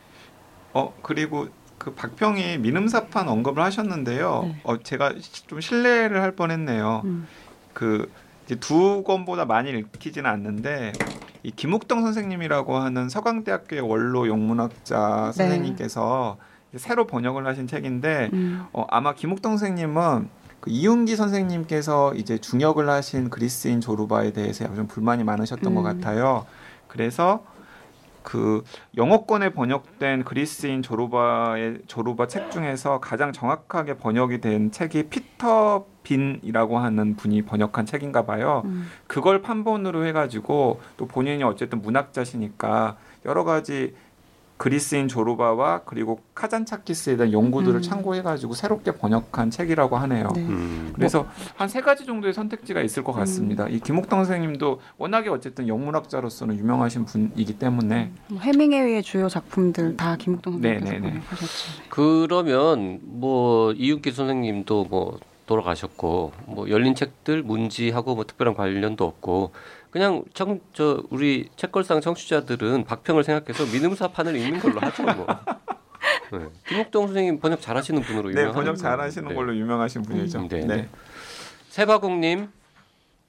어 0.72 0.94
그리고 1.02 1.48
그 1.76 1.92
박평이 1.94 2.58
민음사판 2.58 3.28
언급을 3.28 3.62
하셨는데요. 3.62 4.42
네. 4.44 4.60
어 4.64 4.78
제가 4.78 5.12
시- 5.20 5.46
좀 5.46 5.60
신뢰를 5.60 6.22
할 6.22 6.32
뻔했네요. 6.32 7.02
음. 7.04 7.26
그 7.74 8.10
이제 8.46 8.54
두 8.54 9.02
권보다 9.02 9.44
많이 9.44 9.70
읽히지는 9.70 10.30
않는데 10.30 10.92
이 11.42 11.50
김욱동 11.50 12.02
선생님이라고 12.02 12.76
하는 12.76 13.08
서강대학교의 13.08 13.82
원로 13.82 14.28
영문학자 14.28 15.32
네. 15.36 15.42
선생님께서 15.44 16.38
이제 16.70 16.78
새로 16.78 17.06
번역을 17.06 17.46
하신 17.46 17.66
책인데 17.66 18.30
음. 18.32 18.64
어, 18.72 18.86
아마 18.88 19.14
김욱동 19.14 19.56
선생님은 19.56 20.28
그 20.60 20.70
이윤기 20.70 21.16
선생님께서 21.16 22.14
이제 22.14 22.38
중역을 22.38 22.88
하신 22.88 23.30
그리스인 23.30 23.80
조르바에 23.80 24.32
대해서 24.32 24.72
좀 24.74 24.86
불만이 24.86 25.24
많으셨던 25.24 25.72
음. 25.72 25.74
것 25.74 25.82
같아요. 25.82 26.46
그래서 26.86 27.44
그 28.22 28.62
영어권에 28.96 29.50
번역된 29.50 30.22
그리스인 30.24 30.82
조르바의 30.82 31.80
조르바 31.88 32.28
책 32.28 32.52
중에서 32.52 33.00
가장 33.00 33.32
정확하게 33.32 33.96
번역이 33.96 34.40
된 34.40 34.70
책이 34.70 35.04
피터 35.04 35.86
빈이라고 36.02 36.78
하는 36.78 37.16
분이 37.16 37.42
번역한 37.42 37.86
책인가 37.86 38.24
봐요. 38.24 38.62
음. 38.64 38.86
그걸 39.06 39.42
판본으로 39.42 40.04
해가지고 40.06 40.80
또 40.96 41.06
본인이 41.06 41.42
어쨌든 41.44 41.80
문학자시니까 41.82 42.96
여러 43.24 43.44
가지 43.44 43.94
그리스인 44.58 45.08
조르바와 45.08 45.80
그리고 45.86 46.20
카잔차키스에 46.36 47.16
대한 47.16 47.32
연구들을 47.32 47.80
음. 47.80 47.82
참고해가지고 47.82 48.54
새롭게 48.54 48.92
번역한 48.92 49.50
책이라고 49.50 49.96
하네요. 49.96 50.28
네. 50.36 50.40
음. 50.42 50.92
그래서 50.94 51.26
한 51.56 51.68
세 51.68 51.80
가지 51.80 52.06
정도의 52.06 52.32
선택지가 52.32 52.80
있을 52.82 53.02
것 53.02 53.12
같습니다. 53.12 53.66
이 53.68 53.80
김옥동 53.80 54.20
선생님도 54.24 54.80
워낙에 54.98 55.30
어쨌든 55.30 55.66
영문학자로서는 55.66 56.58
유명하신 56.58 57.06
분이기 57.06 57.58
때문에 57.58 58.12
뭐 58.28 58.38
해밍웨이의 58.40 59.02
주요 59.02 59.28
작품들 59.28 59.96
다 59.96 60.14
김국동 60.16 60.60
네, 60.60 60.78
선생님께서 60.78 61.00
네, 61.00 61.00
네. 61.00 61.10
번역하셨죠. 61.10 61.82
그러면 61.88 63.00
뭐 63.02 63.72
이윤기 63.72 64.12
선생님도 64.12 64.86
뭐 64.88 65.18
돌아가셨고 65.52 66.32
뭐 66.46 66.68
열린 66.70 66.94
책들 66.94 67.42
문지하고 67.42 68.14
뭐 68.14 68.24
특별한 68.24 68.54
관련도 68.54 69.04
없고 69.04 69.52
그냥 69.90 70.24
청 70.32 70.60
저 70.72 71.02
우리 71.10 71.48
책걸상 71.56 72.00
청취자들은 72.00 72.84
박평을 72.84 73.24
생각해서 73.24 73.66
민음사판을 73.72 74.36
읽는 74.36 74.60
걸로 74.60 74.80
하죠 74.80 75.02
뭐. 75.02 75.26
네. 76.32 76.46
김옥동 76.66 77.06
선생님 77.08 77.40
번역 77.40 77.60
잘하시는 77.60 78.00
분으로 78.02 78.30
네 78.30 78.40
유명한 78.40 78.54
번역 78.54 78.76
잘하시는 78.76 79.28
네. 79.28 79.34
걸로 79.34 79.54
유명하신 79.54 80.02
분이죠. 80.02 80.38
음, 80.40 80.48
네, 80.48 80.60
네. 80.60 80.76
네. 80.76 80.88
세바공님 81.68 82.48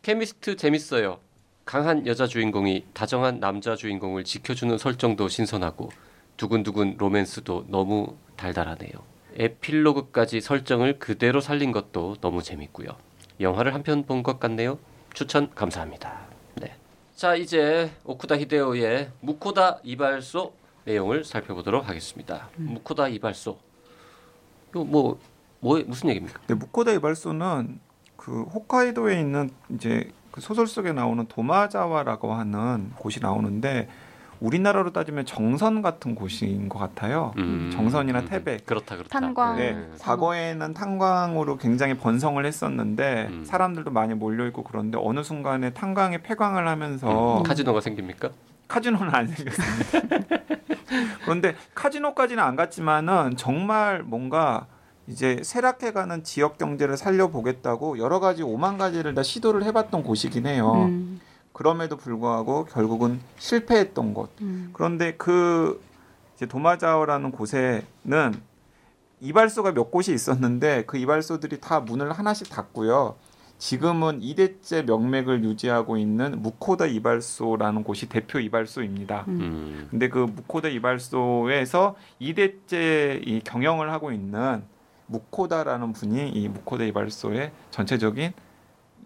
케미스트 0.01 0.55
재밌어요. 0.55 1.19
강한 1.65 2.07
여자 2.07 2.27
주인공이 2.27 2.85
다정한 2.93 3.39
남자 3.39 3.75
주인공을 3.75 4.23
지켜주는 4.23 4.77
설정도 4.77 5.27
신선하고 5.27 5.89
두근두근 6.37 6.95
로맨스도 6.97 7.65
너무 7.67 8.15
달달하네요. 8.37 8.91
에필로그까지 9.37 10.41
설정을 10.41 10.99
그대로 10.99 11.41
살린 11.41 11.71
것도 11.71 12.15
너무 12.21 12.41
재밌고요. 12.43 12.89
영화를 13.39 13.73
한 13.73 13.83
편 13.83 14.05
본 14.05 14.23
것 14.23 14.39
같네요. 14.39 14.77
추천 15.13 15.49
감사합니다. 15.53 16.21
네. 16.55 16.75
자 17.15 17.35
이제 17.35 17.91
오쿠다 18.05 18.37
히데오의 18.37 19.11
무코다 19.21 19.79
이발소 19.83 20.53
내용을 20.85 21.23
살펴보도록 21.23 21.87
하겠습니다. 21.87 22.49
무코다 22.55 23.07
이발소. 23.07 23.57
이거 24.71 24.83
뭐, 24.83 25.19
뭐 25.59 25.81
무슨 25.85 26.09
얘기입니까? 26.09 26.39
네, 26.47 26.53
무코다 26.55 26.91
이발소는 26.91 27.79
그 28.17 28.43
홋카이도에 28.43 29.19
있는 29.19 29.49
이제 29.73 30.11
그 30.31 30.41
소설 30.41 30.65
속에 30.67 30.93
나오는 30.93 31.25
도마자와라고 31.27 32.33
하는 32.33 32.91
곳이 32.97 33.19
나오는데 33.19 33.87
우리나라로 34.43 34.91
따지면 34.91 35.25
정선 35.25 35.81
같은 35.81 36.15
곳인 36.15 36.67
것 36.67 36.77
같아요. 36.77 37.33
음, 37.37 37.71
정선이나 37.73 38.19
음, 38.19 38.25
태백. 38.25 38.65
그렇다 38.65 38.97
그렇다. 38.97 39.07
탄광. 39.17 39.55
네, 39.55 39.71
음. 39.71 39.95
과거에는 40.01 40.73
탄광으로 40.73 41.57
굉장히 41.57 41.93
번성을 41.93 42.45
했었는데 42.45 43.27
음. 43.29 43.45
사람들도 43.45 43.89
많이 43.91 44.13
몰려 44.13 44.45
있고 44.47 44.63
그런데 44.63 44.97
어느 45.01 45.23
순간에 45.23 45.69
탄광이 45.69 46.19
폐광을 46.23 46.67
하면서 46.67 47.37
음, 47.37 47.43
카지노가 47.43 47.79
생깁니까? 47.79 48.31
카지노는 48.67 49.15
안 49.15 49.27
생겼습니다. 49.27 50.39
그런데 51.23 51.55
카지노까지는 51.73 52.43
안 52.43 52.57
갔지만은 52.57 53.37
정말 53.37 54.03
뭔가 54.03 54.67
이제 55.07 55.39
쇠락해가는 55.41 56.23
지역 56.23 56.57
경제를 56.57 56.97
살려보겠다고 56.97 57.97
여러 57.97 58.19
가지 58.19 58.43
오만 58.43 58.77
가지를 58.77 59.13
다 59.15 59.23
시도를 59.23 59.63
해봤던 59.63 60.03
곳이긴 60.03 60.47
해요. 60.47 60.85
음. 60.89 61.21
그럼에도 61.53 61.97
불구하고 61.97 62.65
결국은 62.65 63.21
실패했던 63.37 64.13
곳. 64.13 64.31
음. 64.41 64.71
그런데 64.73 65.13
그 65.15 65.81
이제 66.35 66.45
도마자오라는 66.47 67.31
곳에는 67.31 67.83
이발소가 69.21 69.71
몇 69.73 69.89
곳이 69.91 70.13
있었는데 70.13 70.83
그 70.85 70.97
이발소들이 70.97 71.61
다 71.61 71.79
문을 71.79 72.11
하나씩 72.11 72.49
닫고요. 72.49 73.15
지금은 73.59 74.19
2대째 74.19 74.83
명맥을 74.83 75.43
유지하고 75.45 75.95
있는 75.95 76.41
무코다 76.41 76.87
이발소라는 76.87 77.83
곳이 77.83 78.09
대표 78.09 78.39
이발소입니다. 78.39 79.23
음. 79.29 79.39
음. 79.39 79.87
근데 79.89 80.09
그 80.09 80.17
무코다 80.17 80.67
이발소에서 80.67 81.95
2대째 82.19 83.25
이 83.25 83.41
경영을 83.45 83.91
하고 83.93 84.11
있는 84.11 84.63
무코다라는 85.05 85.93
분이 85.93 86.31
이 86.31 86.49
무코다 86.49 86.83
이발소의 86.83 87.51
전체적인 87.71 88.33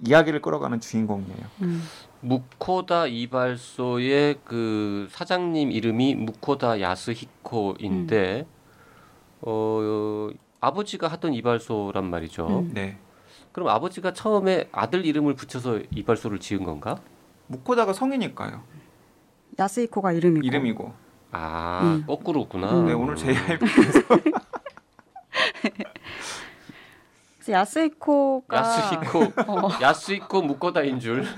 이야기를 0.05 0.41
끌어가는 0.41 0.79
주인공이에요. 0.79 1.45
음. 1.61 1.83
무코다 2.21 3.07
이발소의 3.07 4.39
그 4.43 5.07
사장님 5.11 5.71
이름이 5.71 6.15
무코다 6.15 6.81
야스히코인데 6.81 8.45
어 9.41 10.29
아버지가 10.59 11.07
하던 11.07 11.33
이발소란 11.33 12.09
말이죠. 12.09 12.47
음. 12.47 12.71
네. 12.73 12.97
그럼 13.51 13.69
아버지가 13.69 14.13
처음에 14.13 14.69
아들 14.71 15.05
이름을 15.05 15.35
붙여서 15.35 15.79
이발소를 15.91 16.39
지은 16.39 16.63
건가? 16.63 16.99
무코다가 17.47 17.93
성이니까요. 17.93 18.61
야스이코가 19.59 20.11
이름이고. 20.13 20.45
이름이고. 20.45 20.93
아 21.31 21.81
음. 21.83 22.03
거꾸로구나. 22.07 22.83
네, 22.83 22.93
오늘 22.93 23.15
JYP에서 23.15 23.57
그래서 23.59 24.01
야스히코가 27.53 28.57
야스히코 28.57 29.19
어, 29.47 29.69
야스히코 29.81 30.41
무코다인 30.41 30.99
줄. 30.99 31.23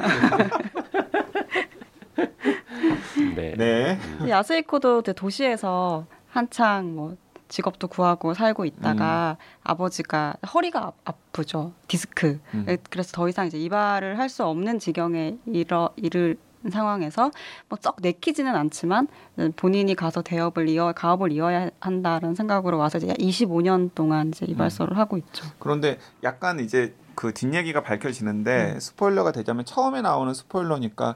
네. 3.36 3.54
네. 3.58 3.98
야스히코도 4.28 5.02
이제 5.02 5.14
도시에서 5.14 6.06
한창 6.30 6.96
뭐 6.96 7.16
직업도 7.48 7.88
구하고 7.88 8.34
살고 8.34 8.66
있다가 8.66 9.38
아버지가 9.64 10.36
허리가 10.54 10.88
아- 10.88 10.92
아프죠 11.06 11.72
디스크 11.88 12.40
음. 12.54 12.78
그래서 12.90 13.12
더 13.14 13.28
이상 13.28 13.48
이제 13.48 13.58
이발을 13.58 14.20
할 14.20 14.30
수 14.30 14.44
없는 14.46 14.78
지경에 14.80 15.38
이르 15.48 15.88
이를 15.96 16.38
상황에서 16.70 17.32
뭐썩 17.70 17.98
내키지는 18.02 18.56
않지만 18.56 19.08
본인이 19.56 19.96
가서 19.96 20.22
대업을 20.22 20.68
이어 20.70 20.94
가업을 20.94 21.32
이어야 21.32 21.70
한다는 21.80 22.36
생각으로 22.36 22.78
와서 22.78 22.98
이제 22.98 23.14
25년 23.14 23.92
동안 23.96 24.30
이제 24.30 24.46
이발소를 24.48 24.98
하고 24.98 25.18
있죠. 25.18 25.46
그런데 25.60 26.00
약간 26.24 26.60
이제 26.60 26.96
그 27.16 27.34
뒷얘기가 27.34 27.84
밝혀지는데 27.84 28.74
음. 28.76 28.80
스포일러가 28.80 29.32
되자면 29.32 29.66
처음에 29.66 30.02
나오는 30.02 30.34
스포일러니까 30.34 31.16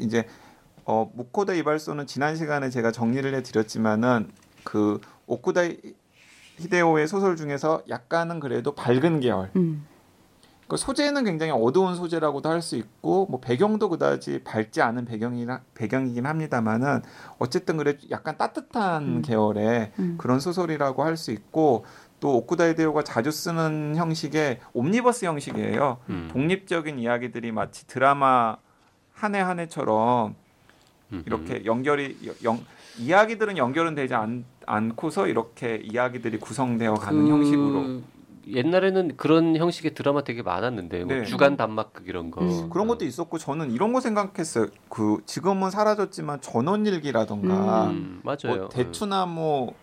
이제 0.00 0.26
어 0.84 1.10
무코다 1.14 1.54
이발소는 1.54 2.06
지난 2.06 2.36
시간에 2.36 2.70
제가 2.70 2.92
정리를 2.92 3.32
해드렸지만은 3.34 4.30
그 4.64 5.00
오쿠다 5.26 5.62
히데오의 6.58 7.08
소설 7.08 7.36
중에서 7.36 7.82
약간은 7.88 8.40
그래도 8.40 8.74
밝은 8.74 9.20
계열. 9.20 9.50
음. 9.56 9.86
그 10.72 10.78
소재는 10.78 11.24
굉장히 11.24 11.52
어두운 11.52 11.94
소재라고도 11.96 12.48
할 12.48 12.62
수 12.62 12.76
있고 12.76 13.26
뭐 13.28 13.40
배경도 13.40 13.90
그다지 13.90 14.40
밝지 14.42 14.80
않은 14.80 15.04
배경이라 15.04 15.60
배경이긴 15.74 16.24
합니다만은 16.24 17.02
어쨌든 17.38 17.76
그래 17.76 17.98
약간 18.10 18.38
따뜻한 18.38 19.02
음. 19.02 19.22
계열의 19.22 19.92
음. 19.98 20.14
그런 20.16 20.40
소설이라고 20.40 21.04
할 21.04 21.18
수 21.18 21.30
있고 21.30 21.84
또 22.20 22.38
오쿠다 22.38 22.70
히데오가 22.70 23.04
자주 23.04 23.30
쓰는 23.30 23.96
형식의 23.96 24.60
옴니버스 24.72 25.26
형식이에요. 25.26 25.98
음. 26.08 26.30
독립적인 26.32 26.98
이야기들이 26.98 27.52
마치 27.52 27.86
드라마 27.86 28.56
한 29.12 29.34
해 29.34 29.40
한 29.42 29.58
해처럼 29.60 30.34
음. 31.12 31.22
이렇게 31.26 31.66
연결이 31.66 32.16
영, 32.44 32.58
이야기들은 32.96 33.58
연결은 33.58 33.94
되지 33.94 34.14
않, 34.14 34.46
않고서 34.64 35.26
이렇게 35.26 35.76
이야기들이 35.84 36.38
구성되어 36.38 36.94
가는 36.94 37.24
그 37.24 37.30
형식으로 37.30 38.00
옛날에는 38.48 39.16
그런 39.16 39.56
형식의 39.56 39.94
드라마 39.94 40.24
되게 40.24 40.42
많았는데 40.42 41.04
뭐 41.04 41.16
네. 41.16 41.24
주간 41.24 41.56
단막극 41.56 42.08
이런 42.08 42.30
거 42.30 42.40
음. 42.42 42.70
그런 42.70 42.88
것도 42.88 43.04
있었고 43.04 43.38
저는 43.38 43.70
이런 43.70 43.92
거 43.92 44.00
생각했어요. 44.00 44.66
그 44.88 45.18
지금은 45.26 45.70
사라졌지만 45.70 46.40
전원일기라던가 46.40 47.86
음, 47.86 48.20
맞아요. 48.22 48.56
뭐 48.56 48.68
대추나 48.68 49.26
뭐 49.26 49.74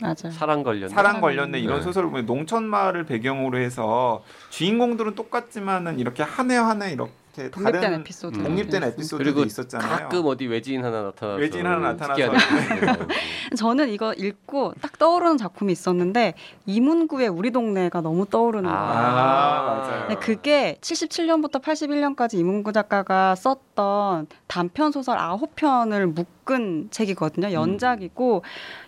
맞아요. 0.00 0.30
사랑 0.30 0.62
관련 0.62 0.88
사랑 0.90 1.20
관련된 1.20 1.62
이런 1.62 1.78
네. 1.78 1.82
소설을 1.82 2.10
보면 2.10 2.26
농촌 2.26 2.64
마을을 2.64 3.04
배경으로 3.06 3.58
해서 3.58 4.22
주인공들은 4.50 5.14
똑같지만은 5.14 5.98
이렇게 5.98 6.22
한 6.22 6.50
해 6.50 6.56
한 6.56 6.82
해 6.82 6.92
이렇게 6.92 7.10
독립된 7.50 7.80
다른 7.80 8.00
에피소드. 8.00 8.38
음. 8.38 8.44
독립된 8.44 8.80
네. 8.80 8.86
에피소드도 8.88 9.18
그리고 9.18 9.44
있었잖아요. 9.44 9.88
가끔 9.88 10.26
어디 10.26 10.46
외지인 10.46 10.84
하나 10.84 11.02
나타나서 11.02 11.38
외지인 11.38 11.66
하나 11.66 11.92
나타나서. 11.92 12.14
특이한 12.14 12.32
나오고. 12.32 13.06
저는 13.56 13.88
이거 13.90 14.12
읽고 14.14 14.74
딱 14.80 14.98
떠오르는 14.98 15.36
작품이 15.36 15.72
있었는데 15.72 16.34
이문구의 16.66 17.28
우리 17.28 17.50
동네가 17.50 18.00
너무 18.00 18.26
떠오르는 18.26 18.68
거예요. 18.70 18.84
아, 18.84 19.62
맞아요. 19.62 20.08
네, 20.08 20.14
그게 20.16 20.78
77년부터 20.80 21.62
81년까지 21.62 22.34
이문구 22.34 22.72
작가가 22.72 23.34
썼던 23.34 24.26
단편 24.46 24.92
소설 24.92 25.18
9편을 25.18 26.06
묶 26.12 26.35
은 26.48 26.88
책이거든요. 26.92 27.50
연작이고 27.52 28.42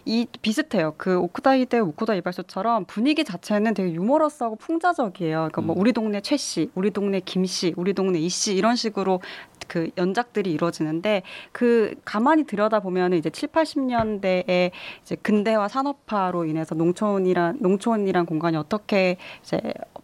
이 0.04 0.26
비슷해요. 0.42 0.94
그 0.96 1.18
오쿠다 1.18 1.58
히데 1.58 1.80
오쿠다 1.80 2.14
이발소처럼 2.14 2.84
분위기 2.84 3.24
자체는 3.24 3.74
되게 3.74 3.92
유머러스하고 3.92 4.56
풍자적이에요. 4.56 5.36
그러니까 5.36 5.60
뭐 5.62 5.74
음. 5.74 5.80
우리 5.80 5.92
동네 5.92 6.20
최 6.20 6.36
씨, 6.36 6.70
우리 6.76 6.92
동네 6.92 7.20
김 7.20 7.44
씨, 7.44 7.74
우리 7.76 7.94
동네 7.94 8.20
이 8.20 8.28
씨 8.28 8.54
이런 8.54 8.76
식으로 8.76 9.20
그 9.66 9.90
연작들이 9.98 10.50
이루어지는데 10.52 11.22
그 11.52 11.94
가만히 12.04 12.44
들여다 12.44 12.80
보면 12.80 13.12
이제 13.14 13.28
7, 13.30 13.48
80년대에 13.48 14.70
이제 15.02 15.16
근대화 15.16 15.68
산업화로 15.68 16.44
인해서 16.46 16.74
농촌이란 16.74 17.58
농촌이란 17.60 18.24
공간이 18.26 18.56
어떻게 18.56 19.16
이제 19.42 19.60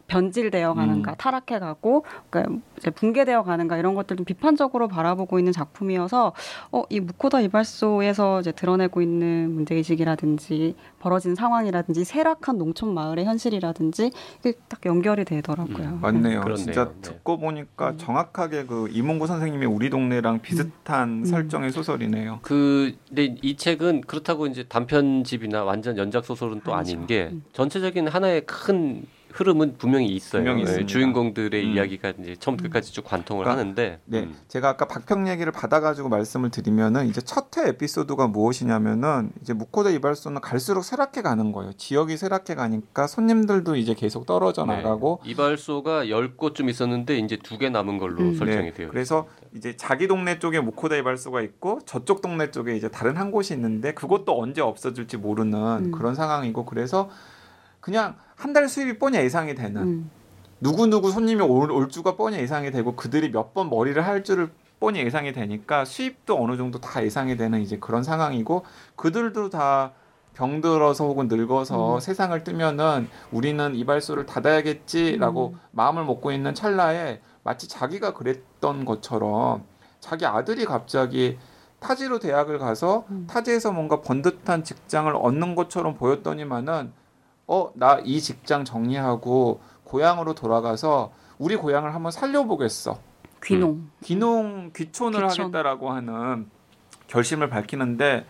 변질되어 0.06 0.74
가는가, 0.74 1.12
음. 1.12 1.16
타락해 1.16 1.58
가고 1.58 2.04
그러니까 2.30 2.60
이제 2.78 2.90
붕괴되어 2.90 3.42
가는가 3.42 3.76
이런 3.76 3.94
것들 3.94 4.16
좀 4.16 4.24
비판적으로 4.24 4.88
바라보고 4.88 5.38
있는 5.38 5.52
작품이어서 5.52 6.32
어, 6.72 6.82
이 6.90 7.00
무코다 7.00 7.40
이발소에서 7.40 8.40
이제 8.40 8.52
드러내고 8.52 9.00
있는 9.02 9.52
문제 9.54 9.74
의식이라든지 9.74 10.74
벌어진 10.98 11.34
상황이라든지 11.34 12.04
세락한 12.04 12.58
농촌 12.58 12.94
마을의 12.94 13.24
현실이라든지 13.24 14.10
이게 14.40 14.52
딱 14.68 14.80
연결이 14.86 15.24
되더라고요. 15.24 15.88
음, 15.88 15.98
맞네요. 16.00 16.40
그렇네요. 16.40 16.56
진짜 16.56 16.84
네. 16.84 17.00
듣고 17.00 17.38
보니까 17.38 17.90
음. 17.90 17.98
정확하게 17.98 18.66
그 18.66 18.88
이몽구 18.90 19.26
선생님의 19.26 19.68
우리 19.68 19.90
동네랑 19.90 20.40
비슷한 20.40 21.08
음. 21.20 21.24
설정의 21.24 21.70
소설이네요. 21.72 22.40
그 22.42 22.94
근데 23.08 23.36
이 23.42 23.56
책은 23.56 24.02
그렇다고 24.02 24.46
이제 24.46 24.64
단편집이나 24.64 25.64
완전 25.64 25.96
연작 25.96 26.24
소설은 26.24 26.60
또 26.64 26.74
아니죠. 26.74 26.96
아닌 26.96 27.06
게 27.06 27.28
음. 27.32 27.42
전체적인 27.52 28.08
하나의 28.08 28.44
큰 28.46 29.06
흐름은 29.34 29.78
분명히 29.78 30.06
있어요. 30.14 30.42
분명히 30.42 30.60
예, 30.60 30.62
있습니다. 30.62 30.86
주인공들의 30.86 31.64
음. 31.64 31.74
이야기가 31.74 32.12
이제 32.20 32.36
처음부터 32.36 32.68
끝까지 32.68 32.92
쭉 32.92 33.02
관통을 33.04 33.42
그러니까, 33.42 33.60
하는데 33.60 33.98
네, 34.04 34.20
음. 34.20 34.36
제가 34.46 34.68
아까 34.68 34.86
박평 34.86 35.28
얘기를 35.28 35.50
받아가지고 35.50 36.08
말씀을 36.08 36.50
드리면은 36.50 37.08
이제 37.08 37.20
첫회 37.20 37.68
에피소드가 37.70 38.28
무엇이냐면은 38.28 39.32
이제 39.42 39.52
무코다 39.52 39.90
이발소는 39.90 40.40
갈수록 40.40 40.82
쇠락해 40.82 41.22
가는 41.22 41.50
거예요. 41.50 41.72
지역이 41.72 42.16
쇠락해 42.16 42.54
가니까 42.54 43.08
손님들도 43.08 43.74
이제 43.74 43.94
계속 43.94 44.24
떨어져 44.24 44.64
네. 44.66 44.76
나가고 44.76 45.18
이발소가 45.24 46.08
열 46.08 46.36
곳쯤 46.36 46.68
있었는데 46.68 47.18
이제 47.18 47.36
두 47.36 47.58
개 47.58 47.70
남은 47.70 47.98
걸로 47.98 48.20
음. 48.20 48.34
설정이 48.36 48.70
네, 48.70 48.72
돼요. 48.72 48.88
그래서 48.90 49.26
이제 49.54 49.76
자기 49.76 50.06
동네 50.08 50.38
쪽에 50.38 50.60
무코다 50.60 50.96
이발소가 50.96 51.40
있고 51.42 51.80
저쪽 51.86 52.20
동네 52.20 52.50
쪽에 52.50 52.76
이제 52.76 52.88
다른 52.88 53.16
한 53.16 53.30
곳이 53.30 53.54
있는데 53.54 53.94
그것도 53.94 54.40
언제 54.40 54.60
없어질지 54.60 55.16
모르는 55.18 55.86
음. 55.86 55.90
그런 55.92 56.14
상황이고 56.14 56.64
그래서 56.64 57.10
그냥 57.80 58.16
한 58.36 58.52
달 58.52 58.68
수입이 58.68 58.98
뻔히 58.98 59.18
예상이 59.18 59.54
되는 59.54 59.82
음. 59.82 60.10
누구 60.60 60.86
누구 60.86 61.10
손님이 61.10 61.42
올, 61.42 61.70
올 61.70 61.88
주가 61.88 62.16
뻔히 62.16 62.38
예상이 62.38 62.70
되고 62.70 62.94
그들이 62.96 63.30
몇 63.30 63.52
번 63.54 63.70
머리를 63.70 64.04
할 64.04 64.24
줄을 64.24 64.50
뻔히 64.80 65.00
예상이 65.00 65.32
되니까 65.32 65.84
수입도 65.84 66.42
어느 66.42 66.56
정도 66.56 66.80
다 66.80 67.02
예상이 67.04 67.36
되는 67.36 67.60
이제 67.60 67.78
그런 67.78 68.02
상황이고 68.02 68.64
그들도 68.96 69.50
다 69.50 69.92
병들어서 70.34 71.04
혹은 71.04 71.28
늙어서 71.28 71.94
음. 71.96 72.00
세상을 72.00 72.42
뜨면은 72.44 73.08
우리는 73.30 73.74
이발소를 73.74 74.26
닫아야겠지라고 74.26 75.50
음. 75.54 75.60
마음을 75.70 76.04
먹고 76.04 76.32
있는 76.32 76.54
찰나에 76.54 77.20
마치 77.44 77.68
자기가 77.68 78.14
그랬던 78.14 78.84
것처럼 78.84 79.64
자기 80.00 80.26
아들이 80.26 80.64
갑자기 80.64 81.38
타지로 81.78 82.18
대학을 82.18 82.58
가서 82.58 83.04
음. 83.10 83.26
타지에서 83.30 83.70
뭔가 83.72 84.00
번듯한 84.00 84.64
직장을 84.64 85.14
얻는 85.14 85.54
것처럼 85.54 85.94
보였더니만은 85.94 86.92
어 87.46 87.70
나 87.74 88.00
이 88.04 88.20
직장 88.20 88.64
정리하고 88.64 89.60
고향으로 89.84 90.34
돌아가서 90.34 91.12
우리 91.38 91.56
고향을 91.56 91.94
한번 91.94 92.10
살려보겠어. 92.12 92.98
귀농. 93.44 93.90
귀농 94.02 94.70
귀촌을 94.74 95.26
귀촌. 95.28 95.44
하겠다라고 95.46 95.90
하는 95.90 96.48
결심을 97.08 97.48
밝히는데 97.50 98.24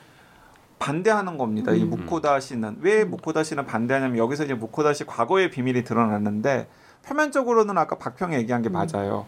반대하는 0.79 1.39
겁니다. 1.39 1.73
이 1.73 1.83
음. 1.85 1.91
무코다 1.91 2.41
씨는 2.41 2.79
왜 2.81 3.05
무코다 3.05 3.45
씨는 3.45 3.67
반대하냐면 3.67 4.19
여기서 4.19 4.45
이제 4.45 4.55
무코다 4.55 4.93
씨 4.93 5.05
과거의 5.05 5.51
비밀이 5.51 5.85
드러났는데 5.85 6.69
표면적으로는 7.07 7.79
아까 7.79 7.97
박평이 7.97 8.35
얘기한 8.35 8.63
게 8.63 8.69
음. 8.69 8.73
맞아요. 8.73 9.27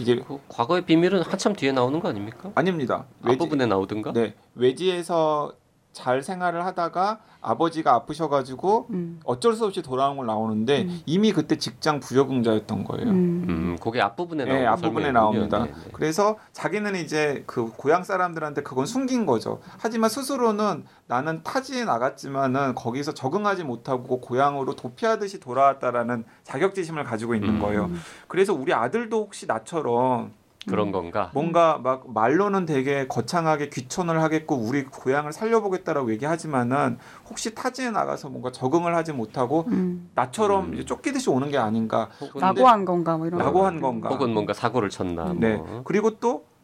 이게 0.00 0.16
그 0.20 0.38
과거의 0.48 0.82
비밀은 0.86 1.22
한참 1.22 1.54
뒤에 1.54 1.72
나오는 1.72 2.00
거 2.00 2.08
아닙니까? 2.08 2.50
아닙니다. 2.54 3.04
외지, 3.22 3.34
앞부분에 3.34 3.66
나오든가? 3.66 4.12
네 4.12 4.34
외지에서 4.54 5.52
잘 5.96 6.20
생활을 6.22 6.66
하다가 6.66 7.20
아버지가 7.40 7.94
아프셔가지고 7.94 8.88
음. 8.90 9.18
어쩔 9.24 9.54
수 9.54 9.64
없이 9.64 9.80
돌아온 9.80 10.18
걸 10.18 10.26
나오는데 10.26 10.82
음. 10.82 11.00
이미 11.06 11.32
그때 11.32 11.56
직장 11.56 12.00
부적응자였던 12.00 12.84
거예요. 12.84 13.08
음. 13.08 13.46
음, 13.48 13.78
그게 13.80 14.02
앞부분에 14.02 14.44
네, 14.44 14.50
나오는 14.50 14.68
앞부분에 14.68 15.06
설명이군요. 15.06 15.12
나옵니다. 15.48 15.58
네, 15.64 15.72
네. 15.84 15.90
그래서 15.94 16.36
자기는 16.52 16.96
이제 16.96 17.44
그 17.46 17.72
고향 17.78 18.04
사람들한테 18.04 18.62
그건 18.62 18.84
숨긴 18.84 19.24
거죠. 19.24 19.60
하지만 19.78 20.10
스스로는 20.10 20.84
나는 21.06 21.42
타지에 21.42 21.84
나갔지만은 21.84 22.74
거기서 22.74 23.14
적응하지 23.14 23.64
못하고 23.64 24.20
고향으로 24.20 24.76
도피하듯이 24.76 25.40
돌아왔다라는 25.40 26.24
자격지심을 26.44 27.04
가지고 27.04 27.34
있는 27.34 27.54
음. 27.54 27.60
거예요. 27.62 27.88
그래서 28.28 28.52
우리 28.52 28.74
아들도 28.74 29.16
혹시 29.16 29.46
나처럼 29.46 30.32
그런 30.68 30.92
건가? 30.92 31.30
뭔가 31.34 31.78
막 31.78 32.12
말로는 32.12 32.66
되게 32.66 33.06
거창하게 33.06 33.68
귀촌을 33.70 34.22
하겠고 34.22 34.56
우리 34.56 34.84
고향을 34.84 35.32
살려보겠다라고 35.32 36.10
얘기하지만은 36.12 36.98
혹시 37.28 37.54
타지에 37.54 37.90
나가서 37.90 38.28
뭔가 38.28 38.50
적응을 38.50 38.94
하지 38.94 39.12
못하고 39.12 39.64
음. 39.68 40.10
나처럼 40.14 40.72
음. 40.72 40.84
쫓기듯이 40.84 41.30
오는 41.30 41.50
게 41.50 41.58
아닌가. 41.58 42.08
혹은, 42.20 42.40
라고 42.40 42.66
한 42.68 42.84
건가 42.84 43.16
뭐 43.16 43.26
이런. 43.26 43.40
라고 43.40 43.60
거. 43.60 43.66
한 43.66 43.80
건가. 43.80 44.08
혹은 44.08 44.32
뭔가 44.34 44.52
사고를 44.52 44.90
쳤나? 44.90 45.34
네. 45.38 45.56
뭐. 45.56 45.82
그리고 45.84 46.18
또 46.18 46.56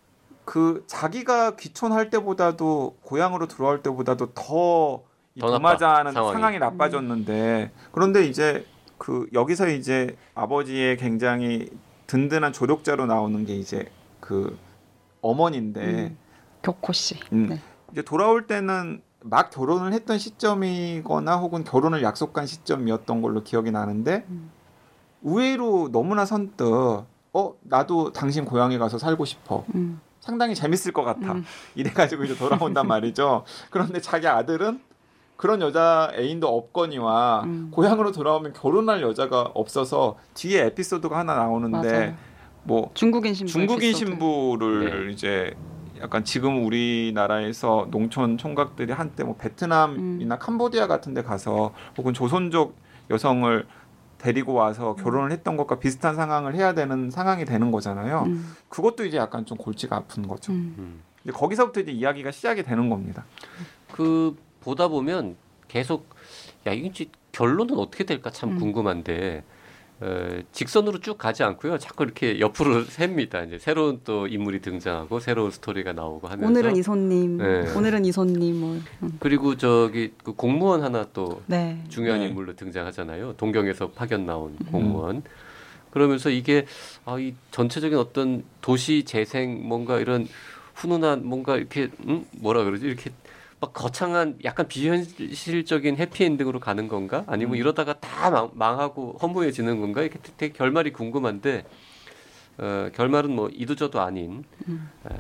그 0.45 0.85
자기가 0.87 1.57
귀촌할 1.57 2.11
때보다도 2.11 2.97
고향으로 3.03 3.47
돌아올 3.49 3.83
때보다도 3.83 4.33
더, 4.35 5.03
이더 5.35 5.47
나빠, 5.47 5.57
도마자는 5.77 6.13
상황이. 6.13 6.33
상황이 6.33 6.59
나빠졌는데 6.59 7.71
그런데 7.93 8.25
이제 8.27 8.67
그 8.99 9.29
여기서 9.33 9.69
이제 9.69 10.17
아버지의 10.35 10.97
굉장히 10.97 11.71
든든한 12.13 12.53
조력자로 12.53 13.07
나오는 13.07 13.47
게 13.47 13.57
이제 13.57 13.91
그 14.21 14.59
어머니인데 15.23 15.81
음. 15.81 16.19
교코 16.63 16.93
씨. 16.93 17.19
음. 17.33 17.47
네. 17.49 17.61
이제 17.91 18.03
돌아올 18.03 18.47
때는 18.47 19.01
막 19.21 19.49
결혼을 19.49 19.95
했던 19.95 20.19
시점이거나 20.19 21.39
혹은 21.39 21.65
결혼을 21.65 22.03
약속한 22.03 22.45
시점이었던 22.45 23.23
걸로 23.23 23.43
기억이 23.43 23.71
나는데 23.71 24.27
음. 24.29 24.51
의외로 25.23 25.89
너무나 25.91 26.27
선뜻 26.27 26.61
어 27.35 27.55
나도 27.63 28.13
당신 28.13 28.45
고향에 28.45 28.77
가서 28.77 28.99
살고 28.99 29.25
싶어 29.25 29.65
음. 29.75 29.99
상당히 30.21 30.55
재밌을 30.55 30.93
것 30.93 31.05
같아 31.05 31.33
음. 31.33 31.45
이래가지고 31.77 32.25
이제 32.25 32.37
돌아온단 32.37 32.89
말이죠 32.89 33.45
그런데 33.71 34.03
자기 34.03 34.29
아들은 34.29 34.83
그런 35.43 35.61
여자 35.61 36.09
애인도 36.17 36.47
없거니와 36.47 37.43
음. 37.47 37.69
고향으로 37.73 38.13
돌아오면 38.13 38.53
결혼할 38.53 39.03
여자가 39.03 39.51
없어서 39.55 40.17
뒤에 40.35 40.67
에피소드가 40.67 41.19
하나 41.19 41.35
나오는데 41.35 41.91
맞아요. 41.91 42.15
뭐 42.63 42.91
중국인 42.95 43.35
신부. 43.35 43.53
중국인 43.53 43.89
에피소드. 43.89 44.11
신부를 44.11 45.07
네. 45.07 45.13
이제 45.13 45.53
약간 46.01 46.23
지금 46.23 46.65
우리나라에서 46.65 47.89
농촌 47.91 48.39
총각들이 48.39 48.93
한때 48.93 49.25
뭐 49.25 49.35
베트남이나 49.35 50.39
캄보디아 50.39 50.87
같은 50.87 51.13
데 51.13 51.25
가서 51.25 51.75
혹은 51.99 52.15
조선족 52.15 52.77
여성을 53.11 53.67
데리고 54.19 54.53
와서 54.53 54.95
결혼을 54.95 55.33
했던 55.33 55.57
것과 55.57 55.81
비슷한 55.81 56.15
상황을 56.15 56.55
해야 56.55 56.73
되는 56.73 57.11
상황이 57.11 57.45
되는 57.45 57.73
거잖아요. 57.73 58.27
음. 58.29 58.55
그것도 58.69 59.07
이제 59.07 59.17
약간 59.17 59.45
좀 59.45 59.59
골치가 59.59 59.97
아픈 59.97 60.29
거죠. 60.29 60.53
음. 60.53 60.77
음. 60.79 61.03
이제 61.25 61.33
거기서부터 61.33 61.81
이제 61.81 61.91
이야기가 61.91 62.31
시작이 62.31 62.63
되는 62.63 62.89
겁니다. 62.89 63.25
그 63.91 64.37
보다 64.63 64.89
보면 64.89 65.37
계속 65.69 66.09
야 66.67 66.73
이제 66.73 67.07
결론은 67.33 67.79
어떻게 67.79 68.05
될까 68.05 68.31
참 68.31 68.53
음. 68.53 68.59
궁금한데 68.59 69.43
어, 70.01 70.41
직선으로 70.51 70.99
쭉 70.99 71.17
가지 71.17 71.45
않고요. 71.45 71.79
자꾸 71.79 72.03
이렇게 72.03 72.41
옆으로 72.41 72.83
셉니다. 72.91 73.43
이제 73.43 73.59
새로운 73.59 74.01
또 74.03 74.27
인물이 74.27 74.61
등장하고 74.61 75.21
새로운 75.21 75.53
스토리가 75.53 75.93
나오고 75.93 76.27
하면서 76.27 76.49
오늘은 76.49 76.77
이손님, 76.77 77.39
네. 77.39 77.73
오늘은 77.77 78.05
이손님, 78.07 78.61
뭐. 78.61 78.81
음. 79.05 79.17
그리고 79.21 79.57
저기 79.57 80.13
그 80.25 80.33
공무원 80.33 80.83
하나 80.83 81.07
또 81.13 81.43
네. 81.47 81.85
중요한 81.89 82.21
네. 82.21 82.27
인물로 82.27 82.57
등장하잖아요. 82.57 83.35
동경에서 83.37 83.93
파견 83.93 84.27
나온 84.27 84.57
음. 84.61 84.67
공무원. 84.73 85.23
그러면서 85.91 86.31
이게 86.31 86.67
아, 87.05 87.19
이 87.19 87.35
전체적인 87.53 87.97
어떤 87.97 88.43
도시 88.61 89.05
재생 89.05 89.69
뭔가 89.69 90.01
이런 90.01 90.27
훈훈한 90.75 91.25
뭔가 91.25 91.57
이렇게 91.57 91.91
음? 92.09 92.25
뭐라 92.33 92.65
그러지 92.65 92.87
이렇게 92.87 93.11
막 93.63 93.73
거창한 93.73 94.41
약간 94.43 94.67
비현실적인 94.67 95.97
해피엔딩으로 95.97 96.59
가는 96.59 96.89
건가? 96.89 97.23
아니면 97.29 97.55
음. 97.55 97.57
이러다가 97.59 97.95
다 98.01 98.29
망, 98.29 98.51
망하고 98.55 99.19
허무해지는 99.23 99.81
건가? 99.81 100.03
이렇게 100.03 100.19
되게 100.37 100.53
결말이 100.53 100.93
궁금한데 100.93 101.65
어, 102.59 102.89
결말은 102.93 103.31
뭐 103.31 103.49
이도저도 103.51 104.01
아닌 104.01 104.43
음. 104.67 104.91
어, 105.05 105.15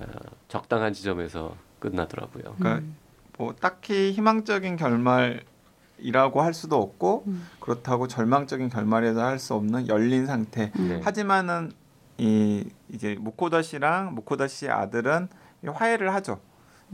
적당한 0.48 0.92
지점에서 0.92 1.55
끝나더라고요. 1.78 2.57
그러니까 2.59 2.78
음. 2.78 2.96
뭐 3.38 3.55
딱히 3.55 4.11
희망적인 4.11 4.74
결말이라고 4.74 6.42
할 6.42 6.52
수도 6.52 6.83
없고 6.83 7.22
음. 7.28 7.46
그렇다고 7.61 8.09
절망적인 8.09 8.70
결말이라도 8.70 9.20
할수 9.20 9.55
없는 9.55 9.87
열린 9.87 10.26
상태. 10.26 10.72
음. 10.81 10.88
네. 10.88 11.00
하지만은 11.05 11.70
이 12.18 12.64
이제 12.88 13.16
씨랑 13.62 14.16
무코다 14.16 14.48
씨의 14.48 14.72
아들은 14.72 15.28
이 15.62 15.68
화해를 15.68 16.12
하죠. 16.14 16.40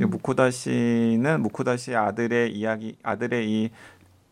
이 0.00 0.04
음. 0.04 0.10
무코다 0.10 0.50
씨는 0.50 1.42
무코다 1.42 1.76
씨의 1.76 1.96
아들의 1.96 2.52
이야기, 2.52 2.96
아들의 3.02 3.50
이 3.50 3.70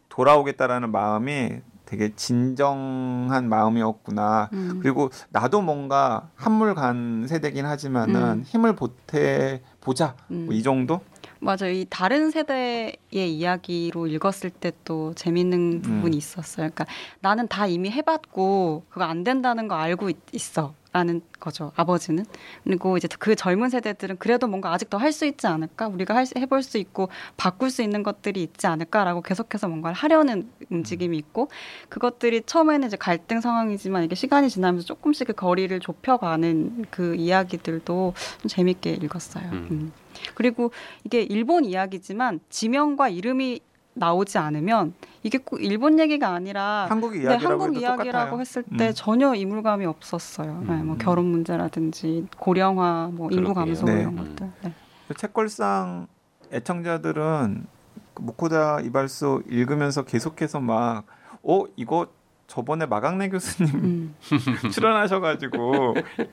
돌아오겠다라는 0.09 0.91
마음이 0.93 1.61
되게 1.85 2.13
진정한 2.17 3.49
마음이었구나. 3.49 4.51
음. 4.53 4.81
그리고 4.83 5.11
나도 5.31 5.63
뭔가 5.63 6.29
한물간 6.35 7.27
세대긴 7.29 7.65
하지만은 7.65 8.17
음. 8.41 8.43
힘을 8.45 8.75
보태 8.75 9.63
보자. 9.81 10.17
음. 10.31 10.47
뭐 10.47 10.55
이 10.55 10.63
정도? 10.63 11.01
맞아요. 11.47 11.71
이 11.73 11.87
다른 11.89 12.31
세대의 12.31 12.97
이야기로 13.15 14.07
읽었을 14.09 14.51
때 14.51 14.73
또 14.85 15.13
재밌는 15.15 15.83
부분이 15.83 16.17
음. 16.17 16.19
있었어요. 16.19 16.71
그러니까 16.75 16.87
나는 17.21 17.49
다 17.49 17.67
이미 17.67 17.91
해봤고 17.91 18.85
그거 18.89 19.05
안 19.05 19.25
된다는 19.25 19.69
거 19.69 19.75
알고 19.77 20.11
있, 20.11 20.17
있어. 20.33 20.75
라는 20.93 21.21
거죠. 21.41 21.73
아버지는. 21.77 22.25
그리고 22.65 22.97
이제 22.97 23.07
그 23.19 23.35
젊은 23.37 23.69
세대들은 23.69 24.17
그래도 24.19 24.47
뭔가 24.47 24.73
아직 24.73 24.89
더 24.89 24.97
할 24.97 25.13
수 25.13 25.27
있지 25.27 25.47
않을까? 25.47 25.89
우리가 25.89 26.15
할, 26.15 26.25
수- 26.25 26.33
해볼 26.39 26.63
수 26.63 26.79
있고 26.79 27.11
바꿀 27.37 27.71
수 27.71 27.83
있는 27.83 28.03
것들이 28.03 28.43
있지 28.43 28.67
않을까라고 28.67 29.21
계속해서 29.21 29.69
뭔가를 29.69 29.95
하려는 29.95 30.49
움직임이 30.71 31.19
있고 31.19 31.51
그것들이 31.91 32.43
처음에는 32.47 32.87
이제 32.89 32.97
갈등 32.97 33.43
상황이지만 33.43 34.05
이게 34.05 34.15
시간이 34.15 34.49
지나면서 34.49 34.87
조금씩 34.87 35.27
그 35.27 35.33
거리를 35.35 35.79
좁혀가는 35.81 36.87
그 36.91 37.15
이야기들도 37.17 38.15
좀 38.41 38.49
재밌게 38.49 38.93
읽었어요. 38.95 39.45
음. 39.53 39.69
음. 39.71 39.93
그리고 40.35 40.71
이게 41.05 41.23
일본 41.23 41.65
이야기지만 41.65 42.41
지명과 42.49 43.09
이름이 43.09 43.61
나오지 43.95 44.39
않으면 44.39 44.95
이게 45.23 45.39
꼭 45.39 45.63
일본 45.63 45.99
얘기가 45.99 46.29
아니라 46.29 46.87
한국 46.89 47.13
네, 47.13 47.23
이야기라고 47.23 47.63
한국 47.63 47.65
해도 47.71 47.81
이야기라고 47.81 48.25
똑같아요. 48.27 48.41
했을 48.41 48.63
때 48.79 48.89
음. 48.89 48.93
전혀 48.95 49.35
이물감이 49.35 49.87
없었어요. 49.87 50.65
네, 50.69 50.77
뭐 50.83 50.95
음. 50.95 50.99
결혼 50.99 51.27
문제라든지 51.27 52.27
고령화, 52.37 53.11
뭐 53.13 53.31
인구. 53.33 53.55
감소 53.55 53.87
네. 53.87 54.01
이런 54.01 54.19
음. 54.19 54.37
것들. 54.37 54.53
네. 54.63 54.73
책걸상 55.17 56.07
애청자들은 56.53 57.67
그 58.15 58.23
무코다 58.23 58.81
이발소 58.81 59.43
읽으면서 59.49 60.05
계속해서 60.05 60.61
막, 60.61 61.05
어, 61.43 61.65
이거 61.77 62.09
저번에 62.57 62.87
마강래 62.87 63.29
교수님 63.29 63.75
음. 63.75 64.15
출연하셔가지고 64.73 65.95
네. 66.17 66.29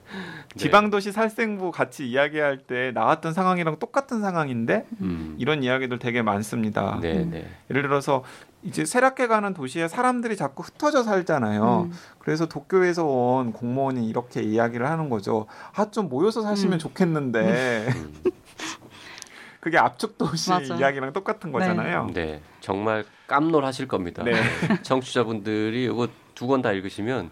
지방도시 0.55 1.11
살생부 1.11 1.71
같이 1.71 2.07
이야기할 2.09 2.59
때 2.59 2.91
나왔던 2.93 3.33
상황이랑 3.33 3.77
똑같은 3.77 4.21
상황인데 4.21 4.85
음. 5.01 5.35
이런 5.37 5.63
이야기들 5.63 5.99
되게 5.99 6.21
많습니다. 6.21 6.97
네, 7.01 7.23
음. 7.23 7.31
네. 7.31 7.45
예를 7.69 7.81
들어서 7.81 8.23
이제 8.61 8.85
쇠락해 8.85 9.27
가는 9.27 9.53
도시에 9.53 9.89
사람들이 9.89 10.37
자꾸 10.37 10.63
흩어져 10.63 11.03
살잖아요. 11.03 11.89
음. 11.89 11.93
그래서 12.19 12.47
도쿄에서 12.47 13.03
온 13.05 13.51
공무원이 13.51 14.07
이렇게 14.07 14.41
이야기를 14.41 14.89
하는 14.89 15.09
거죠. 15.09 15.47
아 15.75 15.87
좀 15.91 16.07
모여서 16.07 16.41
사시면 16.41 16.73
음. 16.75 16.79
좋겠는데 16.79 17.87
음. 17.89 18.13
그게 19.59 19.77
압축 19.77 20.17
도시 20.17 20.49
맞아. 20.51 20.75
이야기랑 20.75 21.11
똑같은 21.11 21.51
거잖아요. 21.51 22.09
네, 22.13 22.41
정말 22.63 23.03
깜놀하실 23.27 23.89
겁니다. 23.89 24.23
네. 24.23 24.31
청취자분들이 24.83 25.83
이거 25.83 26.07
두 26.33 26.47
권 26.47 26.61
다 26.61 26.71
읽으시면, 26.71 27.29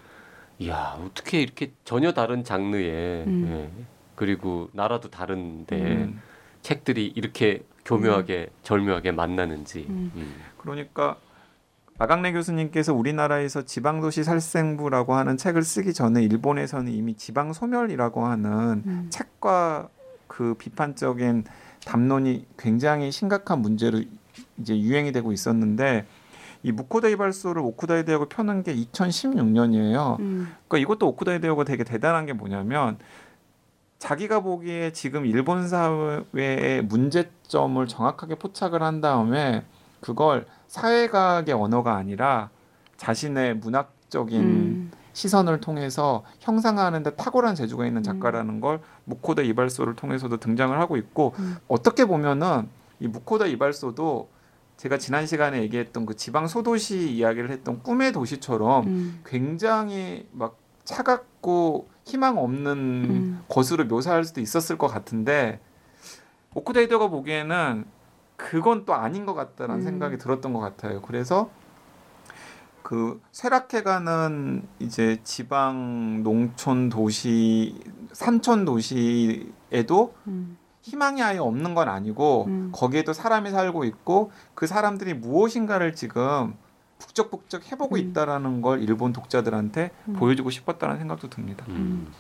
이야 0.59 0.97
어떻게 1.03 1.41
이렇게 1.41 1.71
전혀 1.85 2.11
다른 2.11 2.43
장르의 2.43 3.23
음. 3.27 3.47
예, 3.49 3.85
그리고 4.15 4.69
나라도 4.73 5.09
다른데 5.09 5.75
음. 5.81 6.21
책들이 6.61 7.07
이렇게 7.15 7.63
교묘하게 7.85 8.49
절묘하게 8.63 9.11
만나는지. 9.13 9.87
음. 9.89 10.11
음. 10.15 10.35
그러니까 10.57 11.15
마강래 11.97 12.33
교수님께서 12.33 12.93
우리나라에서 12.93 13.63
지방도시 13.63 14.23
살생부라고 14.25 15.15
하는 15.15 15.37
책을 15.37 15.63
쓰기 15.63 15.93
전에 15.93 16.21
일본에서는 16.23 16.91
이미 16.91 17.15
지방 17.15 17.53
소멸이라고 17.53 18.25
하는 18.25 18.83
음. 18.85 19.07
책과 19.09 19.87
그 20.27 20.55
비판적인 20.55 21.45
담론이 21.85 22.45
굉장히 22.59 23.11
심각한 23.11 23.59
문제로 23.61 24.01
이제 24.61 24.79
유행이 24.79 25.11
되고 25.11 25.31
있었는데 25.31 26.05
이 26.63 26.71
무코다이 26.71 27.15
발소를 27.15 27.61
오쿠다이 27.61 28.05
대학을 28.05 28.27
펴는 28.29 28.63
게 28.63 28.75
2016년이에요. 28.75 30.19
음. 30.19 30.53
그러니까 30.67 30.77
이것도 30.77 31.07
오쿠다이 31.07 31.41
대학가 31.41 31.63
되게 31.63 31.83
대단한 31.83 32.25
게 32.25 32.33
뭐냐면 32.33 32.97
자기가 33.99 34.39
보기에 34.41 34.91
지금 34.93 35.25
일본 35.25 35.67
사회의 35.67 36.81
문제점을 36.83 37.87
정확하게 37.87 38.35
포착을 38.35 38.81
한 38.81 39.01
다음에 39.01 39.63
그걸 39.99 40.45
사회과학의 40.67 41.53
언어가 41.53 41.95
아니라 41.95 42.49
자신의 42.97 43.57
문학적인 43.57 44.41
음. 44.41 44.91
시선을 45.13 45.59
통해서 45.59 46.23
형상화하는데 46.39 47.15
탁월한 47.15 47.55
재주가 47.55 47.85
있는 47.85 48.01
작가라는 48.01 48.61
걸 48.61 48.79
무코다 49.05 49.41
이발소를 49.41 49.95
통해서도 49.95 50.37
등장을 50.37 50.77
하고 50.79 50.97
있고 50.97 51.33
음. 51.39 51.57
어떻게 51.67 52.05
보면은 52.05 52.69
이 52.99 53.07
무코다 53.07 53.45
이발소도 53.47 54.29
제가 54.81 54.97
지난 54.97 55.27
시간에 55.27 55.61
얘기했던 55.61 56.07
그 56.07 56.15
지방 56.15 56.47
소도시 56.47 57.11
이야기를 57.11 57.51
했던 57.51 57.83
꿈의 57.83 58.13
도시처럼 58.13 58.87
음. 58.87 59.21
굉장히 59.23 60.27
막 60.31 60.57
차갑고 60.85 61.87
희망 62.03 62.39
없는 62.39 62.71
음. 62.73 63.43
것으로 63.47 63.85
묘사할 63.85 64.23
수도 64.23 64.41
있었을 64.41 64.79
것 64.79 64.87
같은데 64.87 65.59
오쿠데이더가 66.55 67.09
보기에는 67.09 67.85
그건 68.35 68.85
또 68.85 68.95
아닌 68.95 69.27
것 69.27 69.35
같다라는 69.35 69.83
음. 69.83 69.85
생각이 69.85 70.17
들었던 70.17 70.51
것 70.51 70.59
같아요. 70.59 71.03
그래서 71.03 71.51
그 72.81 73.21
쇠락해가는 73.33 74.67
이제 74.79 75.19
지방 75.23 76.23
농촌 76.23 76.89
도시 76.89 77.79
산촌 78.13 78.65
도시 78.65 79.53
에도 79.71 80.15
음. 80.25 80.57
희망이 80.81 81.21
아예 81.21 81.37
없는 81.37 81.75
건 81.75 81.89
아니고 81.89 82.45
음. 82.47 82.69
거기에도 82.71 83.13
사람이 83.13 83.51
살고 83.51 83.83
있고 83.85 84.31
그 84.55 84.67
사람들이 84.67 85.13
무엇인가를 85.13 85.95
지금 85.95 86.55
북적북적 86.99 87.71
해보고 87.71 87.95
음. 87.95 87.99
있다라는 87.99 88.61
걸 88.61 88.81
일본 88.81 89.13
독자들한테 89.13 89.91
음. 90.07 90.13
보여주고 90.13 90.49
싶었다는 90.49 90.97
생각도 90.97 91.29
듭니다. 91.29 91.65
음. 91.69 92.11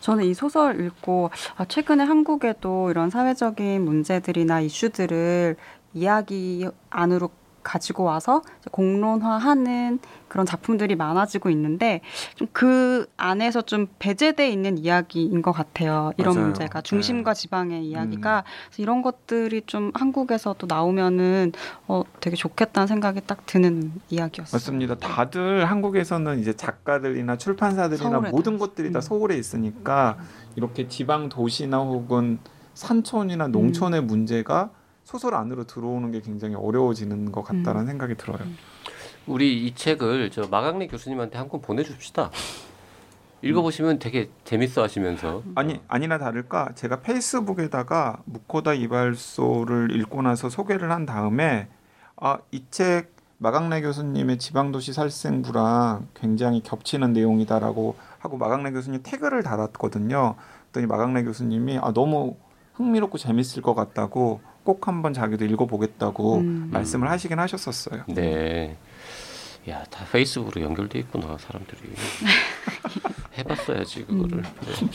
저는 0.00 0.24
이 0.24 0.34
소설 0.34 0.84
읽고 0.84 1.30
아, 1.56 1.64
최근에 1.64 2.04
한국에도 2.04 2.90
이런 2.90 3.10
사회적인 3.10 3.84
문제들이나 3.84 4.60
이슈들을 4.60 5.56
이야기 5.94 6.68
안으로 6.90 7.30
가지고 7.66 8.04
와서 8.04 8.42
공론화하는 8.70 9.98
그런 10.28 10.46
작품들이 10.46 10.94
많아지고 10.94 11.50
있는데 11.50 12.00
좀 12.36 12.46
그 12.52 13.06
안에서 13.16 13.62
좀 13.62 13.86
배제돼 13.98 14.48
있는 14.48 14.78
이야기인 14.78 15.42
것 15.42 15.52
같아요. 15.52 16.12
이런 16.16 16.34
맞아요. 16.34 16.46
문제가 16.46 16.80
중심과 16.80 17.34
네. 17.34 17.40
지방의 17.42 17.84
이야기가 17.86 18.44
그래서 18.68 18.82
이런 18.82 19.02
것들이 19.02 19.62
좀 19.66 19.90
한국에서도 19.94 20.66
나오면은 20.66 21.52
어, 21.88 22.02
되게 22.20 22.36
좋겠다는 22.36 22.86
생각이 22.86 23.20
딱 23.26 23.44
드는 23.44 23.92
이야기였어요. 24.08 24.56
맞습니다. 24.56 24.94
다들 24.94 25.66
한국에서는 25.66 26.38
이제 26.38 26.54
작가들이나 26.54 27.36
출판사들이나 27.36 28.20
모든 28.30 28.54
다 28.54 28.58
것들이 28.58 28.92
다 28.92 28.98
음. 28.98 29.00
서울에 29.00 29.36
있으니까 29.36 30.16
이렇게 30.54 30.88
지방 30.88 31.28
도시나 31.28 31.78
혹은 31.78 32.38
산촌이나 32.74 33.48
농촌의 33.48 34.00
음. 34.00 34.06
문제가 34.06 34.70
소설 35.06 35.36
안으로 35.36 35.64
들어오는 35.64 36.10
게 36.10 36.20
굉장히 36.20 36.56
어려워지는 36.56 37.30
것 37.30 37.44
같다는 37.44 37.82
음. 37.82 37.86
생각이 37.86 38.16
들어요. 38.16 38.40
우리 39.28 39.64
이 39.64 39.72
책을 39.74 40.32
저 40.32 40.48
마강래 40.48 40.88
교수님한테 40.88 41.38
한 41.38 41.48
권 41.48 41.60
보내줍시다. 41.62 42.32
읽어보시면 43.42 44.00
되게 44.00 44.30
재밌어 44.44 44.82
하시면서 44.82 45.44
아니 45.54 45.80
아니나 45.86 46.18
다를까 46.18 46.70
제가 46.74 47.00
페이스북에다가 47.02 48.20
무코다 48.24 48.74
이발소를 48.74 49.94
읽고 49.94 50.22
나서 50.22 50.48
소개를 50.48 50.90
한 50.90 51.06
다음에 51.06 51.68
아 52.16 52.38
이 52.50 52.64
책 52.70 53.14
마강래 53.38 53.82
교수님의 53.82 54.38
지방도시 54.38 54.92
살생부랑 54.92 56.08
굉장히 56.14 56.62
겹치는 56.64 57.12
내용이다라고 57.12 57.94
하고 58.18 58.38
마강래 58.38 58.72
교수님 58.72 59.02
태글을 59.04 59.44
달았거든요. 59.44 60.34
그랬더니 60.72 60.86
마강래 60.86 61.22
교수님이 61.22 61.78
아 61.80 61.92
너무 61.92 62.34
흥미롭고 62.74 63.18
재밌을 63.18 63.62
것 63.62 63.74
같다고 63.74 64.40
꼭 64.66 64.88
한번 64.88 65.14
자기도 65.14 65.44
읽어보겠다고 65.44 66.38
음. 66.38 66.68
말씀을 66.72 67.08
하시긴 67.08 67.38
하셨었어요. 67.38 68.02
네. 68.08 68.76
야, 69.70 69.84
다 69.84 70.04
페이스북으로 70.10 70.60
연결돼 70.60 70.98
있구나, 70.98 71.38
사람들이. 71.38 71.78
해봤어야지, 73.38 74.04
그거를. 74.06 74.42
네. 74.42 74.88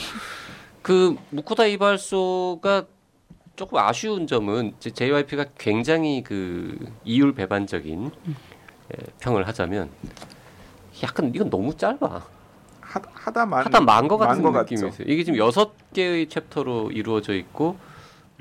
그, 0.81 1.15
무코다 1.29 1.65
이발소가 1.67 2.85
조금 3.55 3.77
아쉬운 3.77 4.27
점은 4.27 4.73
JYP가 4.79 5.45
굉장히 5.57 6.21
그 6.21 6.77
이율 7.05 7.33
배반적인 7.33 8.11
예, 8.27 8.97
평을 9.19 9.47
하자면 9.47 9.89
약간 11.03 11.31
이건 11.33 11.49
너무 11.49 11.75
짧아. 11.75 12.25
하, 12.81 13.01
하다 13.13 13.45
만 13.45 13.65
하다 13.65 13.81
만것 13.81 14.19
같은 14.19 14.43
만것 14.43 14.63
느낌이 14.63 14.81
같죠. 14.81 14.93
있어요. 15.03 15.13
이게 15.13 15.23
지금 15.23 15.37
여섯 15.39 15.71
개의 15.93 16.27
챕터로 16.27 16.91
이루어져 16.91 17.33
있고 17.35 17.77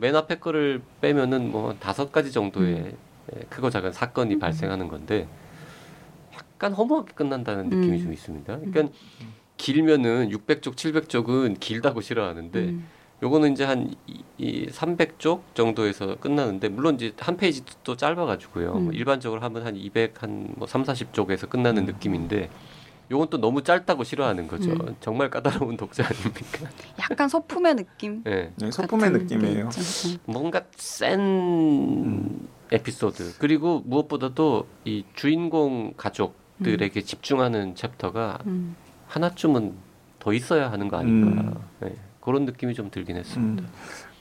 맨 0.01 0.17
앞에 0.17 0.39
거를 0.39 0.81
빼면은 1.01 1.51
뭐 1.51 1.75
다섯 1.79 2.11
가지 2.11 2.33
정도의 2.33 2.95
예, 3.37 3.41
크고 3.51 3.71
작은 3.71 3.93
사건이 3.93 4.39
발생하는 4.39 4.89
건데 4.89 5.29
약간 6.35 6.73
허무하게 6.73 7.13
끝난다는 7.15 7.65
느낌이 7.69 7.99
음. 7.99 8.03
좀 8.03 8.13
있습니다. 8.13 8.59
그러니까 8.59 8.95
길면은 9.57 10.31
600쪽, 10.31 10.75
700쪽은 10.75 11.61
길다고 11.61 12.01
싫어하는데 12.01 12.59
음. 12.59 12.87
요거는 13.23 13.53
이제 13.53 13.65
한 13.65 13.95
이 14.41 14.67
300쪽 14.69 15.43
정도에서 15.53 16.17
끝나는데 16.17 16.71
물론 16.71 16.95
이제 16.95 17.13
한 17.19 17.37
페이지 17.37 17.63
또 17.85 17.95
짧아가지고요. 17.95 18.73
음. 18.73 18.85
뭐 18.85 18.93
일반적으로 18.95 19.43
하면 19.43 19.67
한 19.67 19.77
200, 19.77 20.23
한뭐 20.23 20.67
3, 20.67 20.83
40쪽에서 20.85 21.49
끝나는 21.51 21.83
음. 21.83 21.87
느낌인데 21.87 22.49
요건 23.11 23.29
또 23.29 23.39
너무 23.39 23.63
짧다고 23.63 24.05
싫어하는 24.05 24.47
거죠. 24.47 24.71
음. 24.71 24.97
정말 25.01 25.31
까다로운 25.31 25.77
독자 25.77 26.05
아닙니까? 26.07 26.71
약간 27.01 27.29
소품의 27.29 27.75
느낌. 27.75 28.23
예. 28.27 28.53
네, 28.57 28.71
소품의 28.71 29.11
같은 29.11 29.27
느낌이에요. 29.27 29.67
음. 29.67 30.19
뭔가 30.27 30.63
센 30.77 32.49
에피소드 32.71 33.39
그리고 33.39 33.83
무엇보다도 33.85 34.67
이 34.85 35.05
주인공 35.15 35.93
가족들에게 35.97 37.03
집중하는 37.03 37.75
챕터가 37.75 38.39
음. 38.47 38.77
하나쯤은 39.09 39.75
더 40.21 40.33
있어야 40.33 40.71
하는 40.71 40.89
거 40.89 40.99
아닌가 40.99 41.43
음. 41.43 41.55
예. 41.85 41.97
그런 42.21 42.45
느낌이 42.45 42.75
좀 42.75 42.91
들긴 42.91 43.17
했습니다. 43.17 43.69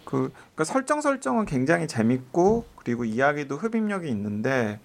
그 0.03 0.31
그러니까 0.31 0.63
설정 0.63 1.01
설정은 1.01 1.45
굉장히 1.45 1.87
재밌고 1.87 2.65
그리고 2.77 3.05
이야기도 3.05 3.57
흡입력이 3.57 4.09
있는데 4.09 4.79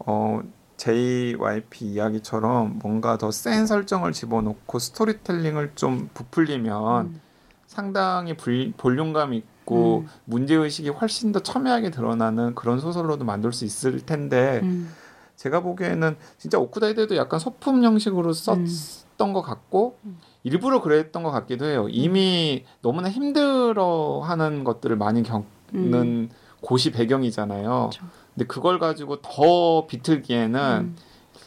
어 0.00 0.40
JYP 0.76 1.84
이야기처럼 1.86 2.78
뭔가 2.82 3.16
더 3.18 3.30
센 3.30 3.66
설정을 3.66 4.12
집어넣고 4.12 4.78
스토리텔링을 4.78 5.72
좀 5.74 6.10
부풀리면 6.14 7.06
음. 7.06 7.20
상당히 7.66 8.36
불, 8.36 8.72
볼륨감 8.76 9.34
있고 9.34 10.00
음. 10.00 10.08
문제 10.24 10.54
의식이 10.54 10.90
훨씬 10.90 11.32
더 11.32 11.40
첨예하게 11.40 11.90
드러나는 11.90 12.54
그런 12.54 12.78
소설로도 12.80 13.24
만들 13.24 13.52
수 13.52 13.64
있을 13.64 14.00
텐데 14.00 14.60
음. 14.62 14.92
제가 15.36 15.60
보기에는 15.60 16.16
진짜 16.38 16.58
오쿠다이데도 16.58 17.16
약간 17.16 17.38
소품 17.38 17.82
형식으로 17.84 18.32
썼던 18.32 19.32
것 19.32 19.42
같고 19.42 19.98
음. 20.04 20.18
일부러 20.44 20.80
그랬던 20.80 21.22
것 21.22 21.30
같기도 21.30 21.66
해요. 21.66 21.88
이미 21.90 22.64
너무나 22.80 23.10
힘들어하는 23.10 24.64
것들을 24.64 24.96
많이 24.96 25.22
겪는 25.22 25.44
음. 25.74 26.30
곳이 26.62 26.90
배경이잖아요. 26.92 27.90
그렇죠. 27.90 28.04
근데 28.36 28.46
그걸 28.46 28.78
가지고 28.78 29.22
더 29.22 29.86
비틀기에는 29.86 30.60
음. 30.60 30.96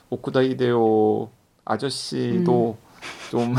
오쿠다 0.10 0.44
히데오 0.44 1.30
아저씨도 1.64 2.78
좀 3.30 3.54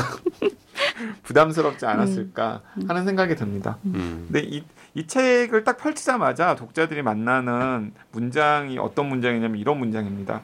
부담스럽지 1.22 1.86
않았을까 1.86 2.62
음. 2.78 2.90
하는 2.90 3.04
생각이 3.04 3.36
듭니다. 3.36 3.78
음. 3.84 4.26
근데 4.26 4.40
이, 4.40 4.64
이 4.94 5.06
책을 5.06 5.62
딱 5.62 5.78
펼치자마자 5.78 6.56
독자들이 6.56 7.02
만나는 7.02 7.94
문장이 8.10 8.78
어떤 8.78 9.08
문장이냐면 9.08 9.58
이런 9.58 9.78
문장입니다. 9.78 10.42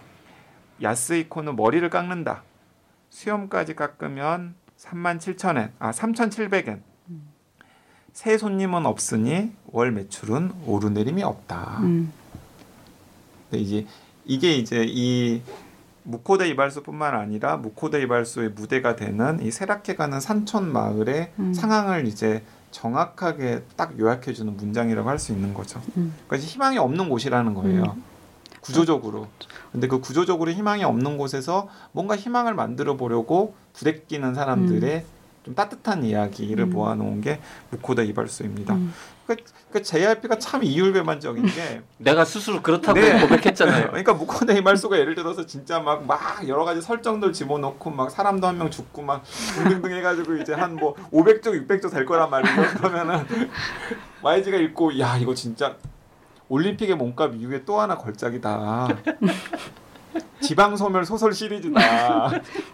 야스이코는 0.80 1.56
머리를 1.56 1.88
깎는다. 1.90 2.44
수염까지 3.10 3.74
깎으면 3.74 4.54
3만 4.78 5.18
7천엔, 5.18 5.70
아 5.80 5.90
3,700엔. 5.90 6.82
새 8.12 8.38
손님은 8.38 8.86
없으니 8.86 9.52
월 9.66 9.90
매출은 9.90 10.52
오르내림이 10.66 11.22
없다. 11.22 11.80
음. 13.46 13.50
근데 13.50 13.62
이제 13.62 13.86
이게 14.24 14.56
이제 14.56 14.84
이 14.88 15.42
무코데 16.02 16.48
이발소뿐만 16.48 17.14
아니라 17.14 17.56
무코데 17.56 18.02
이발소의 18.02 18.50
무대가 18.50 18.94
되는 18.96 19.40
이 19.42 19.50
세락해가는 19.50 20.20
산촌 20.20 20.72
마을의 20.72 21.32
음. 21.38 21.52
상황을 21.54 22.06
이제 22.06 22.42
정확하게 22.70 23.62
딱 23.76 23.98
요약해주는 23.98 24.56
문장이라고 24.56 25.08
할 25.08 25.18
수 25.18 25.32
있는 25.32 25.54
거죠. 25.54 25.80
음. 25.96 26.14
그러니까 26.26 26.46
희망이 26.48 26.78
없는 26.78 27.08
곳이라는 27.08 27.54
거예요. 27.54 27.96
구조적으로. 28.60 29.28
근데 29.72 29.86
그 29.86 30.00
구조적으로 30.00 30.50
희망이 30.50 30.82
없는 30.84 31.18
곳에서 31.18 31.68
뭔가 31.92 32.16
희망을 32.16 32.54
만들어 32.54 32.96
보려고 32.96 33.54
부대끼는 33.74 34.34
사람들의 34.34 35.04
좀 35.46 35.54
따뜻한 35.54 36.04
이야기를 36.04 36.64
음. 36.64 36.70
모아놓은 36.70 37.20
게 37.20 37.38
무코다 37.70 38.02
이발소입니다. 38.02 38.74
음. 38.74 38.92
그러니까 39.28 39.52
JRP가 39.80 40.38
참 40.40 40.64
이율배반적인 40.64 41.46
게 41.46 41.82
내가 41.98 42.24
스스로 42.24 42.60
그렇다고 42.62 42.98
네. 42.98 43.20
고백했잖아요. 43.20 43.86
그러니까 43.94 44.12
무코다 44.14 44.52
이발소가 44.54 44.98
예를 44.98 45.14
들어서 45.14 45.46
진짜 45.46 45.78
막 45.78 46.02
막 46.04 46.48
여러 46.48 46.64
가지 46.64 46.82
설정들 46.82 47.32
집어넣고 47.32 47.90
막 47.90 48.10
사람도 48.10 48.44
한 48.44 48.56
명 48.58 48.70
죽고 48.70 49.02
막 49.02 49.22
등등등 49.54 49.92
해가지고 49.92 50.36
이제 50.38 50.52
한 50.52 50.74
뭐 50.74 50.94
500쪽 51.12 51.66
600쪽 51.68 51.92
될 51.92 52.04
거란 52.04 52.28
말이에요. 52.28 52.66
그러면은 52.78 53.24
YG가 54.22 54.56
읽고 54.56 54.98
야 54.98 55.16
이거 55.16 55.32
진짜 55.32 55.76
올림픽의 56.48 56.96
몸값 56.96 57.36
이후에 57.36 57.64
또 57.64 57.80
하나 57.80 57.96
걸작이다. 57.96 58.88
지방 60.40 60.76
소멸 60.76 61.04
소설 61.04 61.32
시리즈다. 61.32 62.30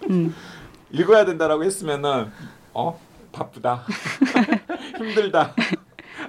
음. 0.08 0.34
읽어야 0.90 1.24
된다라고 1.24 1.64
했으면은 1.64 2.30
어 2.74 2.98
바쁘다 3.32 3.84
힘들다 4.98 5.54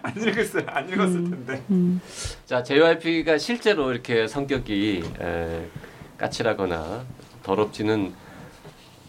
안 0.01 0.17
읽었어요 0.17 0.63
안 0.67 0.89
읽었을 0.89 1.15
음. 1.17 1.29
텐데 1.29 1.63
음. 1.69 2.01
자, 2.45 2.62
JYP가 2.62 3.38
실제로 3.38 3.91
이렇게 3.91 4.27
성격이 4.27 5.03
에, 5.19 5.65
까칠하거나 6.17 7.03
더럽지는 7.41 8.13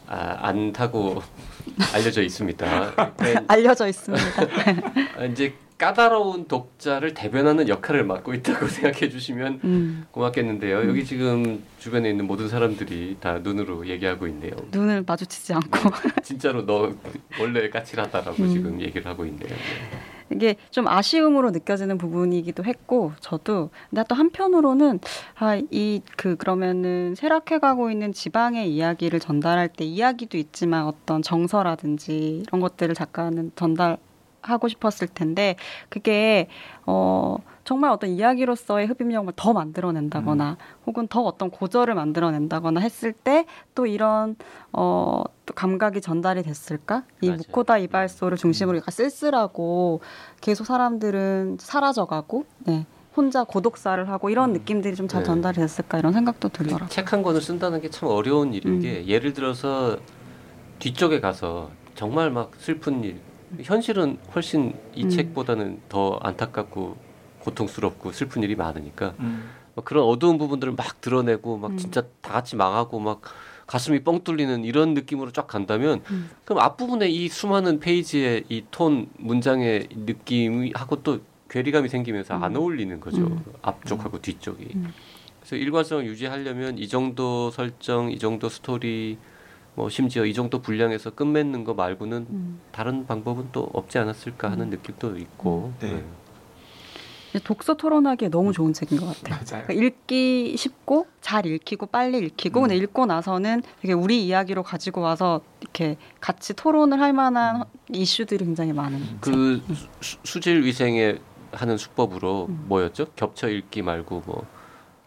아, 0.07 0.37
않다고 0.41 1.23
알려져 1.95 2.23
있습니다. 2.23 2.93
알려져 3.49 3.89
있습니다. 3.89 4.25
아, 5.19 5.25
이제 5.25 5.55
까다로운 5.85 6.47
독자를 6.49 7.13
대변하는 7.13 7.69
역할을 7.69 8.05
맡고 8.05 8.33
있다고 8.33 8.69
생각해 8.73 9.11
주시면 9.11 9.61
음. 9.65 10.07
고맙겠는데요. 10.13 10.89
여기 10.89 11.05
지금 11.05 11.63
주변에 11.79 12.09
있는 12.09 12.27
모든 12.27 12.49
사람들이 12.49 13.19
다 13.21 13.41
눈으로 13.41 13.87
얘기하고 13.87 14.27
있네요. 14.29 14.53
눈을 14.71 15.05
마주치지 15.07 15.53
않고 15.53 15.91
진짜로 16.23 16.65
너 16.65 16.95
원래 17.39 17.69
까칠하다라고 17.69 18.43
음. 18.45 18.49
지금 18.51 18.81
얘기를 18.81 19.07
하고 19.07 19.27
있네요. 19.27 19.51
네. 19.51 19.57
이게 20.35 20.57
좀 20.71 20.89
아쉬움으로 20.89 21.51
느껴지는 21.51 21.99
부분이기도 21.99 22.65
했고 22.65 23.13
저도 23.21 23.69
근데 23.91 24.03
또 24.09 24.15
한편으로는 24.15 25.01
아 25.39 25.59
이 25.71 26.01
그 26.17 26.37
그러면은 26.37 27.15
쇠락해가고 27.15 27.91
있는 27.91 28.15
지방의 28.15 28.75
이야기를 28.75 29.21
전달할 29.21 29.69
때 29.69 29.85
이야기도 29.85 30.39
있지만 30.39 30.87
어떤 30.87 31.21
정서라든지 31.21 32.43
이런 32.49 32.63
것들을 32.63 32.95
작가는 32.95 33.53
전달 33.55 33.99
하고 34.45 34.69
싶었을 34.69 35.09
텐데 35.09 35.57
그게 35.89 36.49
어 36.87 37.37
정말 37.65 37.91
어떤 37.91 38.11
이야기로서의 38.11 38.87
흡입력을 38.89 39.33
더 39.37 39.53
만들어낸다거나 39.55 40.59
혹은 40.87 41.09
더 41.09 41.23
어떤 41.23 41.51
고절을 41.51 41.95
만들어낸다거나 41.95 42.81
했을 42.81 43.13
때 43.13 43.47
또 43.75 43.87
이런 43.87 44.37
어, 44.73 45.23
또 45.47 45.55
감각이 45.55 46.01
전달이 46.01 46.43
됐을까? 46.43 47.05
이 47.23 47.27
맞아요. 47.29 47.39
무코다 47.39 47.79
이발소를 47.79 48.37
중심으로 48.39 48.77
약간 48.79 48.93
쓸쓸하고 48.93 50.01
계속 50.41 50.65
사람들은 50.65 51.57
사라져가고 51.61 52.45
네. 52.61 52.87
혼자 53.17 53.45
고독사를 53.45 54.09
하고 54.09 54.29
이런 54.31 54.53
느낌들이 54.53 54.95
좀잘 54.97 55.23
네. 55.23 55.27
전달이 55.27 55.57
됐을까 55.57 55.99
이런 55.99 56.13
생각도 56.13 56.49
들더라고요. 56.51 56.89
책 56.89 57.13
한 57.13 57.23
권을 57.23 57.41
쓴다는 57.41 57.81
게 57.81 57.89
참 57.89 58.09
어려운 58.11 58.53
일인 58.55 58.75
음. 58.75 58.81
게 58.81 59.07
예를 59.07 59.33
들어서 59.33 59.97
뒤쪽에 60.81 61.21
가서 61.21 61.71
정말 61.95 62.31
막 62.31 62.53
슬픈 62.59 63.03
일 63.05 63.21
현실은 63.63 64.19
훨씬 64.35 64.75
이 64.95 65.05
음. 65.05 65.11
책보다는 65.11 65.81
더 65.89 66.19
안타깝고 66.23 66.97
고통스럽고 67.41 68.13
슬픈 68.13 68.43
일이 68.43 68.55
많으니까 68.57 69.15
음. 69.21 69.51
막 69.75 69.85
그런 69.85 70.05
어두운 70.05 70.39
부분들을 70.39 70.75
막 70.75 71.01
드러내고 71.01 71.59
막 71.59 71.73
음. 71.73 71.77
진짜 71.77 72.03
다 72.21 72.33
같이 72.33 72.57
망하고 72.57 72.99
막 73.01 73.21
가슴이 73.67 74.03
뻥 74.05 74.23
뚫리는 74.25 74.65
이런 74.65 74.95
느낌으로 74.95 75.31
쫙 75.33 75.47
간다면 75.47 76.03
음. 76.11 76.31
그럼 76.45 76.61
앞부분에 76.63 77.09
이 77.09 77.29
수많은 77.29 77.81
페이지의 77.81 78.45
이 78.49 78.63
톤 78.71 79.09
문장의 79.19 79.89
느낌이 79.91 80.73
하고 80.75 81.03
또 81.03 81.21
괴리감이 81.49 81.89
생기면서 81.89 82.35
안 82.35 82.53
음. 82.57 82.61
어울리는 82.61 82.99
거죠 83.01 83.19
음. 83.23 83.43
앞쪽하고 83.63 84.21
뒤쪽이 84.21 84.69
음. 84.75 84.93
그래서 85.41 85.57
일관성을 85.57 86.07
유지하려면 86.07 86.79
이 86.79 86.89
정도 86.89 87.51
설정 87.51 88.11
이 88.11 88.19
정도 88.19 88.49
스토리 88.49 89.19
뭐 89.75 89.89
심지어 89.89 90.25
이 90.25 90.33
정도 90.33 90.61
분량에서 90.61 91.11
끝맺는 91.11 91.65
거 91.65 91.75
말고는 91.75 92.27
음. 92.31 92.61
다른 92.73 93.07
방법은 93.07 93.49
또 93.53 93.69
없지 93.73 93.99
않았을까 93.99 94.51
하는 94.51 94.71
느낌도 94.71 95.19
있고 95.19 95.73
네. 95.81 96.05
네. 97.33 97.41
독서 97.43 97.75
토론하기에 97.75 98.29
너무 98.29 98.53
좋은 98.53 98.73
책인 98.73 98.99
것 99.01 99.07
같아요. 99.07 99.35
맞아요. 99.35 99.65
그러니까 99.67 99.73
읽기 99.73 100.57
쉽고 100.57 101.09
잘 101.21 101.47
읽히고 101.47 101.87
빨리 101.87 102.19
읽히고 102.19 102.61
음. 102.61 102.63
근데 102.63 102.77
읽고 102.77 103.07
나서는 103.07 103.63
되게 103.81 103.93
우리 103.93 104.25
이야기로 104.25 104.63
가지고 104.63 105.01
와서 105.01 105.41
이렇게 105.61 105.97
같이 106.21 106.55
토론을 106.55 107.01
할 107.01 107.13
만한 107.13 107.65
이슈들이 107.93 108.45
굉장히 108.45 108.73
많은 108.73 109.01
책. 109.01 109.21
그 109.21 109.63
수, 110.01 110.19
수질 110.23 110.63
위생에 110.63 111.19
하는 111.51 111.77
수법으로 111.77 112.47
음. 112.51 112.65
뭐였죠? 112.69 113.07
겹쳐 113.17 113.49
읽기 113.49 113.83
말고 113.83 114.23
뭐 114.27 114.47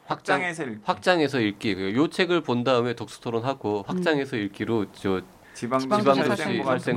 확장 0.08 0.42
확장 0.42 0.42
해서 0.42 0.64
읽기. 0.64 0.80
확장해서 0.84 1.40
읽기. 1.40 1.76
그요 1.76 2.08
책을 2.10 2.42
본 2.42 2.64
다음에 2.64 2.94
독서 2.96 3.20
토론하고 3.20 3.84
확장해서 3.88 4.38
읽기로 4.38 4.88
저 4.94 5.22
지방 5.54 5.80
지방도시 5.80 6.24
살생부 6.24 6.64
같은 6.64 6.94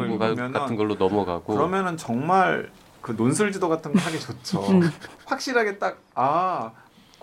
걸 0.76 0.76
걸로 0.76 0.94
넘어가고 0.94 1.54
그러면은 1.54 1.96
정말 1.96 2.70
그 3.00 3.12
논술 3.12 3.50
지도 3.52 3.68
같은 3.68 3.92
거 3.92 3.98
하기 3.98 4.20
좋죠. 4.20 4.60
음. 4.68 4.82
확실하게 5.26 5.78
딱 5.78 5.98
아 6.14 6.72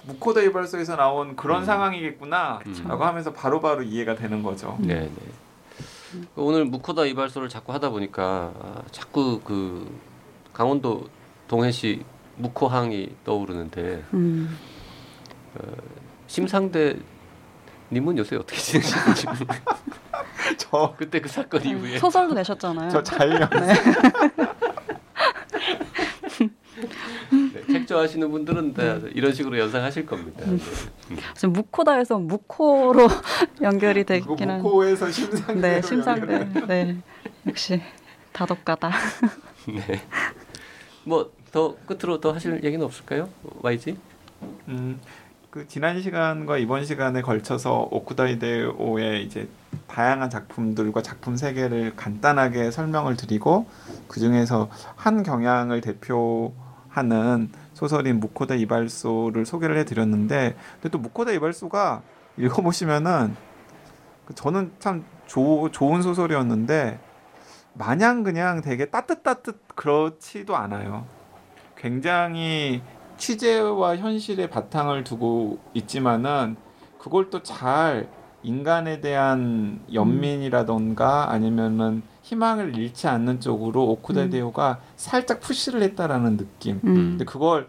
무코다 0.08 0.42
이발소에서 0.42 0.96
나온 0.96 1.36
그런 1.36 1.62
음. 1.62 1.66
상황이겠구나 1.66 2.62
음. 2.66 2.86
라고 2.88 3.04
하면서 3.04 3.34
바로 3.34 3.60
바로 3.60 3.84
이해가 3.84 4.16
되는 4.16 4.42
거죠. 4.42 4.78
네, 4.80 5.02
네. 5.02 6.22
오늘 6.36 6.66
무코다 6.66 7.06
이발소를 7.06 7.50
자꾸 7.50 7.74
하다 7.74 7.90
보니까 7.90 8.54
아, 8.60 8.82
자꾸 8.92 9.42
그 9.42 10.00
강원도 10.54 11.10
동해시 11.48 12.04
무코항이 12.38 13.16
떠오르는데 13.26 14.04
음. 14.14 14.58
심상대 16.28 16.98
님은 17.92 18.18
요새 18.18 18.36
어떻게 18.36 18.60
지내시는지 18.60 19.26
저, 20.58 20.94
그때 20.98 21.20
그 21.22 21.30
사건 21.30 21.62
네. 21.62 21.70
이후에 21.70 21.98
소설도 22.00 22.34
내셨잖아요. 22.34 22.90
저 22.90 23.02
잘려. 23.04 23.48
네, 27.54 27.64
책 27.72 27.88
좋아하시는 27.88 28.30
분들은 28.30 28.74
다 28.74 29.00
이런 29.14 29.34
식으로 29.34 29.58
연상하실 29.58 30.06
겁니다. 30.06 30.46
네. 30.46 30.58
지금 31.36 31.54
무코다에서 31.54 32.20
무코로 32.20 33.08
연결이 33.62 34.04
한. 34.04 34.62
무코에서 34.62 35.10
심상대. 35.10 35.62
네, 35.62 35.82
심상대. 35.82 36.66
네, 36.68 36.98
역시 37.48 37.82
다독가다. 38.34 38.92
네. 39.68 40.02
뭐 41.04 41.38
더 41.52 41.76
끝으로 41.86 42.20
더 42.20 42.34
하실 42.34 42.64
얘기는 42.64 42.84
없을까요? 42.86 43.30
YG? 43.62 43.98
음, 44.68 45.00
그 45.50 45.66
지난 45.68 46.02
시간과 46.02 46.58
이번 46.58 46.84
시간에 46.84 47.22
걸쳐서 47.22 47.88
오쿠다이데오의 47.92 49.24
이제 49.24 49.48
다양한 49.88 50.30
작품들과 50.30 51.02
작품 51.02 51.38
세계를 51.38 51.96
간단하게 51.96 52.70
설명을 52.70 53.16
드리고 53.16 53.66
그 54.10 54.20
중에서 54.20 54.70
한 54.96 55.24
경향을 55.24 55.80
대표하는 55.80 57.50
소설인 57.74 58.20
무코다 58.20 58.56
이발소를 58.56 59.46
소개를 59.46 59.78
해드렸는데 59.78 60.58
근데 60.74 60.90
또 60.90 61.00
무코다 61.00 61.32
이발소가 61.32 62.02
읽어보시면은 62.38 63.36
그 64.26 64.36
저는 64.36 64.74
참 64.80 65.06
조, 65.28 65.70
좋은 65.72 66.02
소설이었는데 66.02 67.00
마냥 67.74 68.24
그냥 68.24 68.62
되게 68.62 68.86
따뜻따뜻 68.86 69.62
그렇지도 69.76 70.58
않아요. 70.58 71.06
굉장히 71.78 72.82
취재와 73.18 73.98
현실의 73.98 74.50
바탕을 74.50 75.04
두고 75.04 75.60
있지만은 75.74 76.56
그걸 77.00 77.30
또 77.30 77.42
잘 77.44 78.10
인간에 78.44 79.02
대한 79.02 79.82
연민이라던가 79.94 81.32
아니면은 81.32 82.02
희망을 82.22 82.78
잃지 82.78 83.08
않는 83.08 83.40
쪽으로 83.40 83.84
오쿠다 83.92 84.24
음. 84.24 84.30
데오가 84.30 84.80
살짝 84.96 85.40
푸시를 85.40 85.82
했다라는 85.82 86.38
느낌. 86.38 86.80
음. 86.84 86.94
근데 86.94 87.26
그걸 87.26 87.68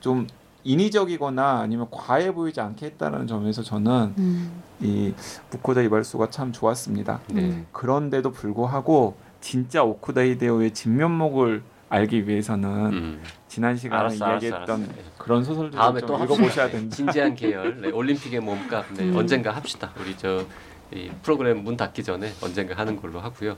좀 0.00 0.26
인위적이거나 0.64 1.60
아니면 1.60 1.86
과해 1.90 2.32
보이지 2.32 2.60
않게 2.60 2.86
했다는 2.86 3.26
점에서 3.26 3.62
저는 3.62 4.14
음. 4.18 4.62
이 4.80 5.14
무코다 5.50 5.80
이발소가 5.82 6.30
참 6.30 6.52
좋았습니다. 6.52 7.20
네. 7.28 7.42
음. 7.42 7.66
그런데도 7.72 8.32
불구하고 8.32 9.16
진짜 9.40 9.82
오쿠다 9.82 10.22
히데오의 10.22 10.74
진면목을 10.74 11.62
알기 11.90 12.28
위해서는 12.28 12.68
음. 12.92 13.22
지난 13.48 13.76
시간에 13.76 14.00
알았어, 14.00 14.24
알았어, 14.24 14.46
이야기했던 14.46 14.82
알았어. 14.82 14.92
네. 14.92 15.04
그런 15.16 15.44
소설들을 15.44 15.78
다음에 15.78 16.00
좀또 16.00 16.14
읽어보셔야 16.24 16.64
합시다. 16.64 16.68
된다. 16.68 16.96
진지한 16.96 17.34
계열, 17.34 17.80
네, 17.80 17.90
올림픽의 17.90 18.40
몸값, 18.40 18.92
네, 18.94 19.04
음. 19.04 19.16
언젠가 19.16 19.50
합시다. 19.52 19.92
우리 19.98 20.16
저이 20.16 21.10
프로그램 21.22 21.64
문 21.64 21.76
닫기 21.76 22.02
전에 22.02 22.30
언젠가 22.42 22.74
하는 22.76 22.96
걸로 22.96 23.20
하고요. 23.20 23.56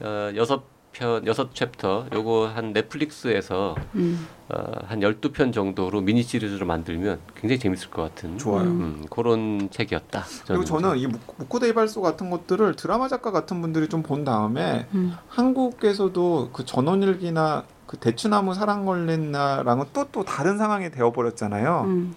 어, 0.00 0.30
여섯 0.36 0.62
편, 0.94 1.26
여섯 1.26 1.54
챕터, 1.54 2.06
요거 2.12 2.52
한 2.54 2.72
넷플릭스에서 2.72 3.74
음. 3.96 4.26
어, 4.48 4.62
한 4.86 5.00
12편 5.00 5.52
정도로 5.52 6.00
미니 6.00 6.22
시리즈로 6.22 6.66
만들면 6.66 7.18
굉장히 7.34 7.58
재밌을 7.58 7.90
것 7.90 8.02
같은 8.02 8.38
좋아요. 8.38 8.62
음. 8.64 8.80
음, 8.80 9.06
그런 9.10 9.68
책이었다. 9.70 10.22
그리고 10.46 10.64
저는 10.64 10.96
이 10.98 11.06
무- 11.08 11.18
무코다 11.38 11.66
이발소 11.66 12.00
같은 12.00 12.30
것들을 12.30 12.76
드라마 12.76 13.08
작가 13.08 13.32
같은 13.32 13.60
분들이 13.60 13.88
좀 13.88 14.04
본 14.04 14.22
다음에 14.24 14.86
음. 14.94 15.16
한국에서도 15.28 16.50
그 16.52 16.64
전원일기나 16.64 17.64
그 17.86 17.96
대추나무 17.96 18.54
사랑걸레나랑은 18.54 19.86
또 19.92 20.04
또 20.12 20.24
다른 20.24 20.58
상황이 20.58 20.90
되어 20.90 21.10
버렸잖아요. 21.12 21.82
음. 21.86 22.14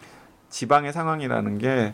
지방의 0.50 0.94
상황이라는 0.94 1.58
게 1.58 1.94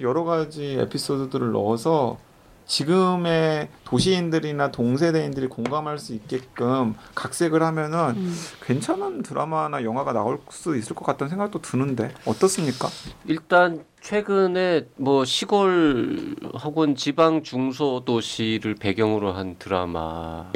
여러 0.00 0.24
가지 0.24 0.78
에피소드들을 0.80 1.52
넣어서 1.52 2.18
지금의 2.66 3.68
도시인들이나 3.84 4.72
동세대인들이 4.72 5.46
공감할 5.46 5.98
수 5.98 6.14
있게끔 6.14 6.94
각색을 7.14 7.62
하면은 7.62 8.14
음. 8.16 8.34
괜찮은 8.64 9.22
드라마나 9.22 9.84
영화가 9.84 10.12
나올 10.12 10.40
수 10.50 10.76
있을 10.76 10.96
것 10.96 11.04
같다는 11.04 11.30
생각도 11.30 11.60
드는데 11.60 12.12
어떻습니까? 12.24 12.88
일단 13.26 13.84
최근에 14.00 14.86
뭐 14.96 15.24
시골 15.24 16.36
혹은 16.62 16.96
지방 16.96 17.42
중소 17.42 18.02
도시를 18.04 18.74
배경으로 18.74 19.32
한 19.32 19.56
드라마 19.58 20.46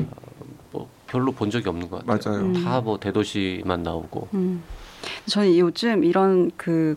뭐 0.73 0.89
별로 1.07 1.33
본 1.33 1.51
적이 1.51 1.69
없는 1.69 1.91
것 1.91 2.05
같아요. 2.05 2.35
맞아요. 2.35 2.47
음. 2.47 2.65
다뭐 2.65 2.99
대도시만 2.99 3.83
나오고. 3.83 4.29
음. 4.35 4.63
저는 5.27 5.57
요즘 5.59 6.05
이런 6.05 6.51
그 6.57 6.97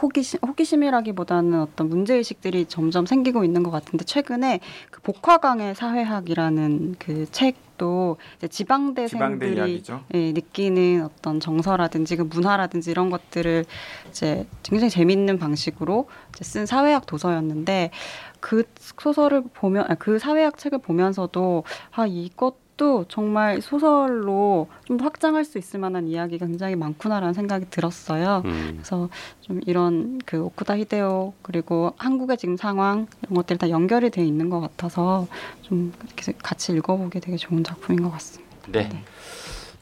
호기심, 0.00 0.40
호기심이라기보다는 0.46 1.60
어떤 1.60 1.88
문제의식들이 1.88 2.66
점점 2.66 3.06
생기고 3.06 3.44
있는 3.44 3.62
것 3.62 3.70
같은데 3.70 4.04
최근에 4.04 4.60
그 4.90 5.00
복화강의 5.02 5.74
사회학이라는 5.74 6.96
그 6.98 7.30
책도 7.30 8.16
이제 8.38 8.48
지방대생들이 8.48 9.82
지방대. 9.82 10.04
예, 10.14 10.32
느끼는 10.32 11.04
어떤 11.04 11.40
정서라든지 11.40 12.16
그 12.16 12.22
문화라든지 12.22 12.90
이런 12.90 13.10
것들을 13.10 13.64
이제 14.08 14.46
굉장히 14.62 14.90
재밌는 14.90 15.38
방식으로 15.38 16.08
이제 16.34 16.44
쓴 16.44 16.66
사회학 16.66 17.06
도서였는데 17.06 17.90
그 18.40 18.64
소설을 18.78 19.44
보면 19.52 19.84
아니, 19.88 19.98
그 19.98 20.18
사회학 20.18 20.56
책을 20.58 20.78
보면서도 20.78 21.64
아 21.92 22.06
이것 22.06 22.61
도 22.76 23.04
정말 23.08 23.60
소설로 23.60 24.66
좀 24.84 24.98
확장할 24.98 25.44
수 25.44 25.58
있을 25.58 25.78
만한 25.78 26.08
이야기가 26.08 26.46
굉장히 26.46 26.74
많구나라는 26.74 27.34
생각이 27.34 27.66
들었어요. 27.68 28.42
음. 28.46 28.70
그래서 28.76 29.10
좀 29.42 29.60
이런 29.66 30.18
그 30.24 30.42
오쿠다 30.42 30.78
히데오 30.78 31.34
그리고 31.42 31.92
한국의 31.98 32.38
지금 32.38 32.56
상황 32.56 33.06
이런 33.22 33.34
것들이 33.34 33.58
다 33.58 33.68
연결이 33.68 34.10
돼 34.10 34.24
있는 34.24 34.48
것 34.48 34.60
같아서 34.60 35.26
좀 35.60 35.92
같이 36.42 36.72
읽어보기 36.72 37.20
되게 37.20 37.36
좋은 37.36 37.62
작품인 37.62 38.02
것 38.02 38.10
같습니다. 38.12 38.52
네. 38.68 38.88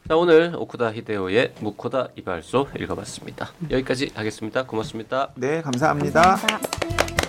자, 0.09 0.17
오늘 0.17 0.55
오쿠다 0.57 0.93
히데오의 0.93 1.55
무코다 1.61 2.09
이발소 2.17 2.71
읽어봤습니다. 2.77 3.51
여기까지 3.71 4.11
하겠습니다. 4.15 4.67
고맙습니다. 4.67 5.31
네, 5.37 5.63
감사합니다. 5.63 6.23
감사합니다. 6.23 7.20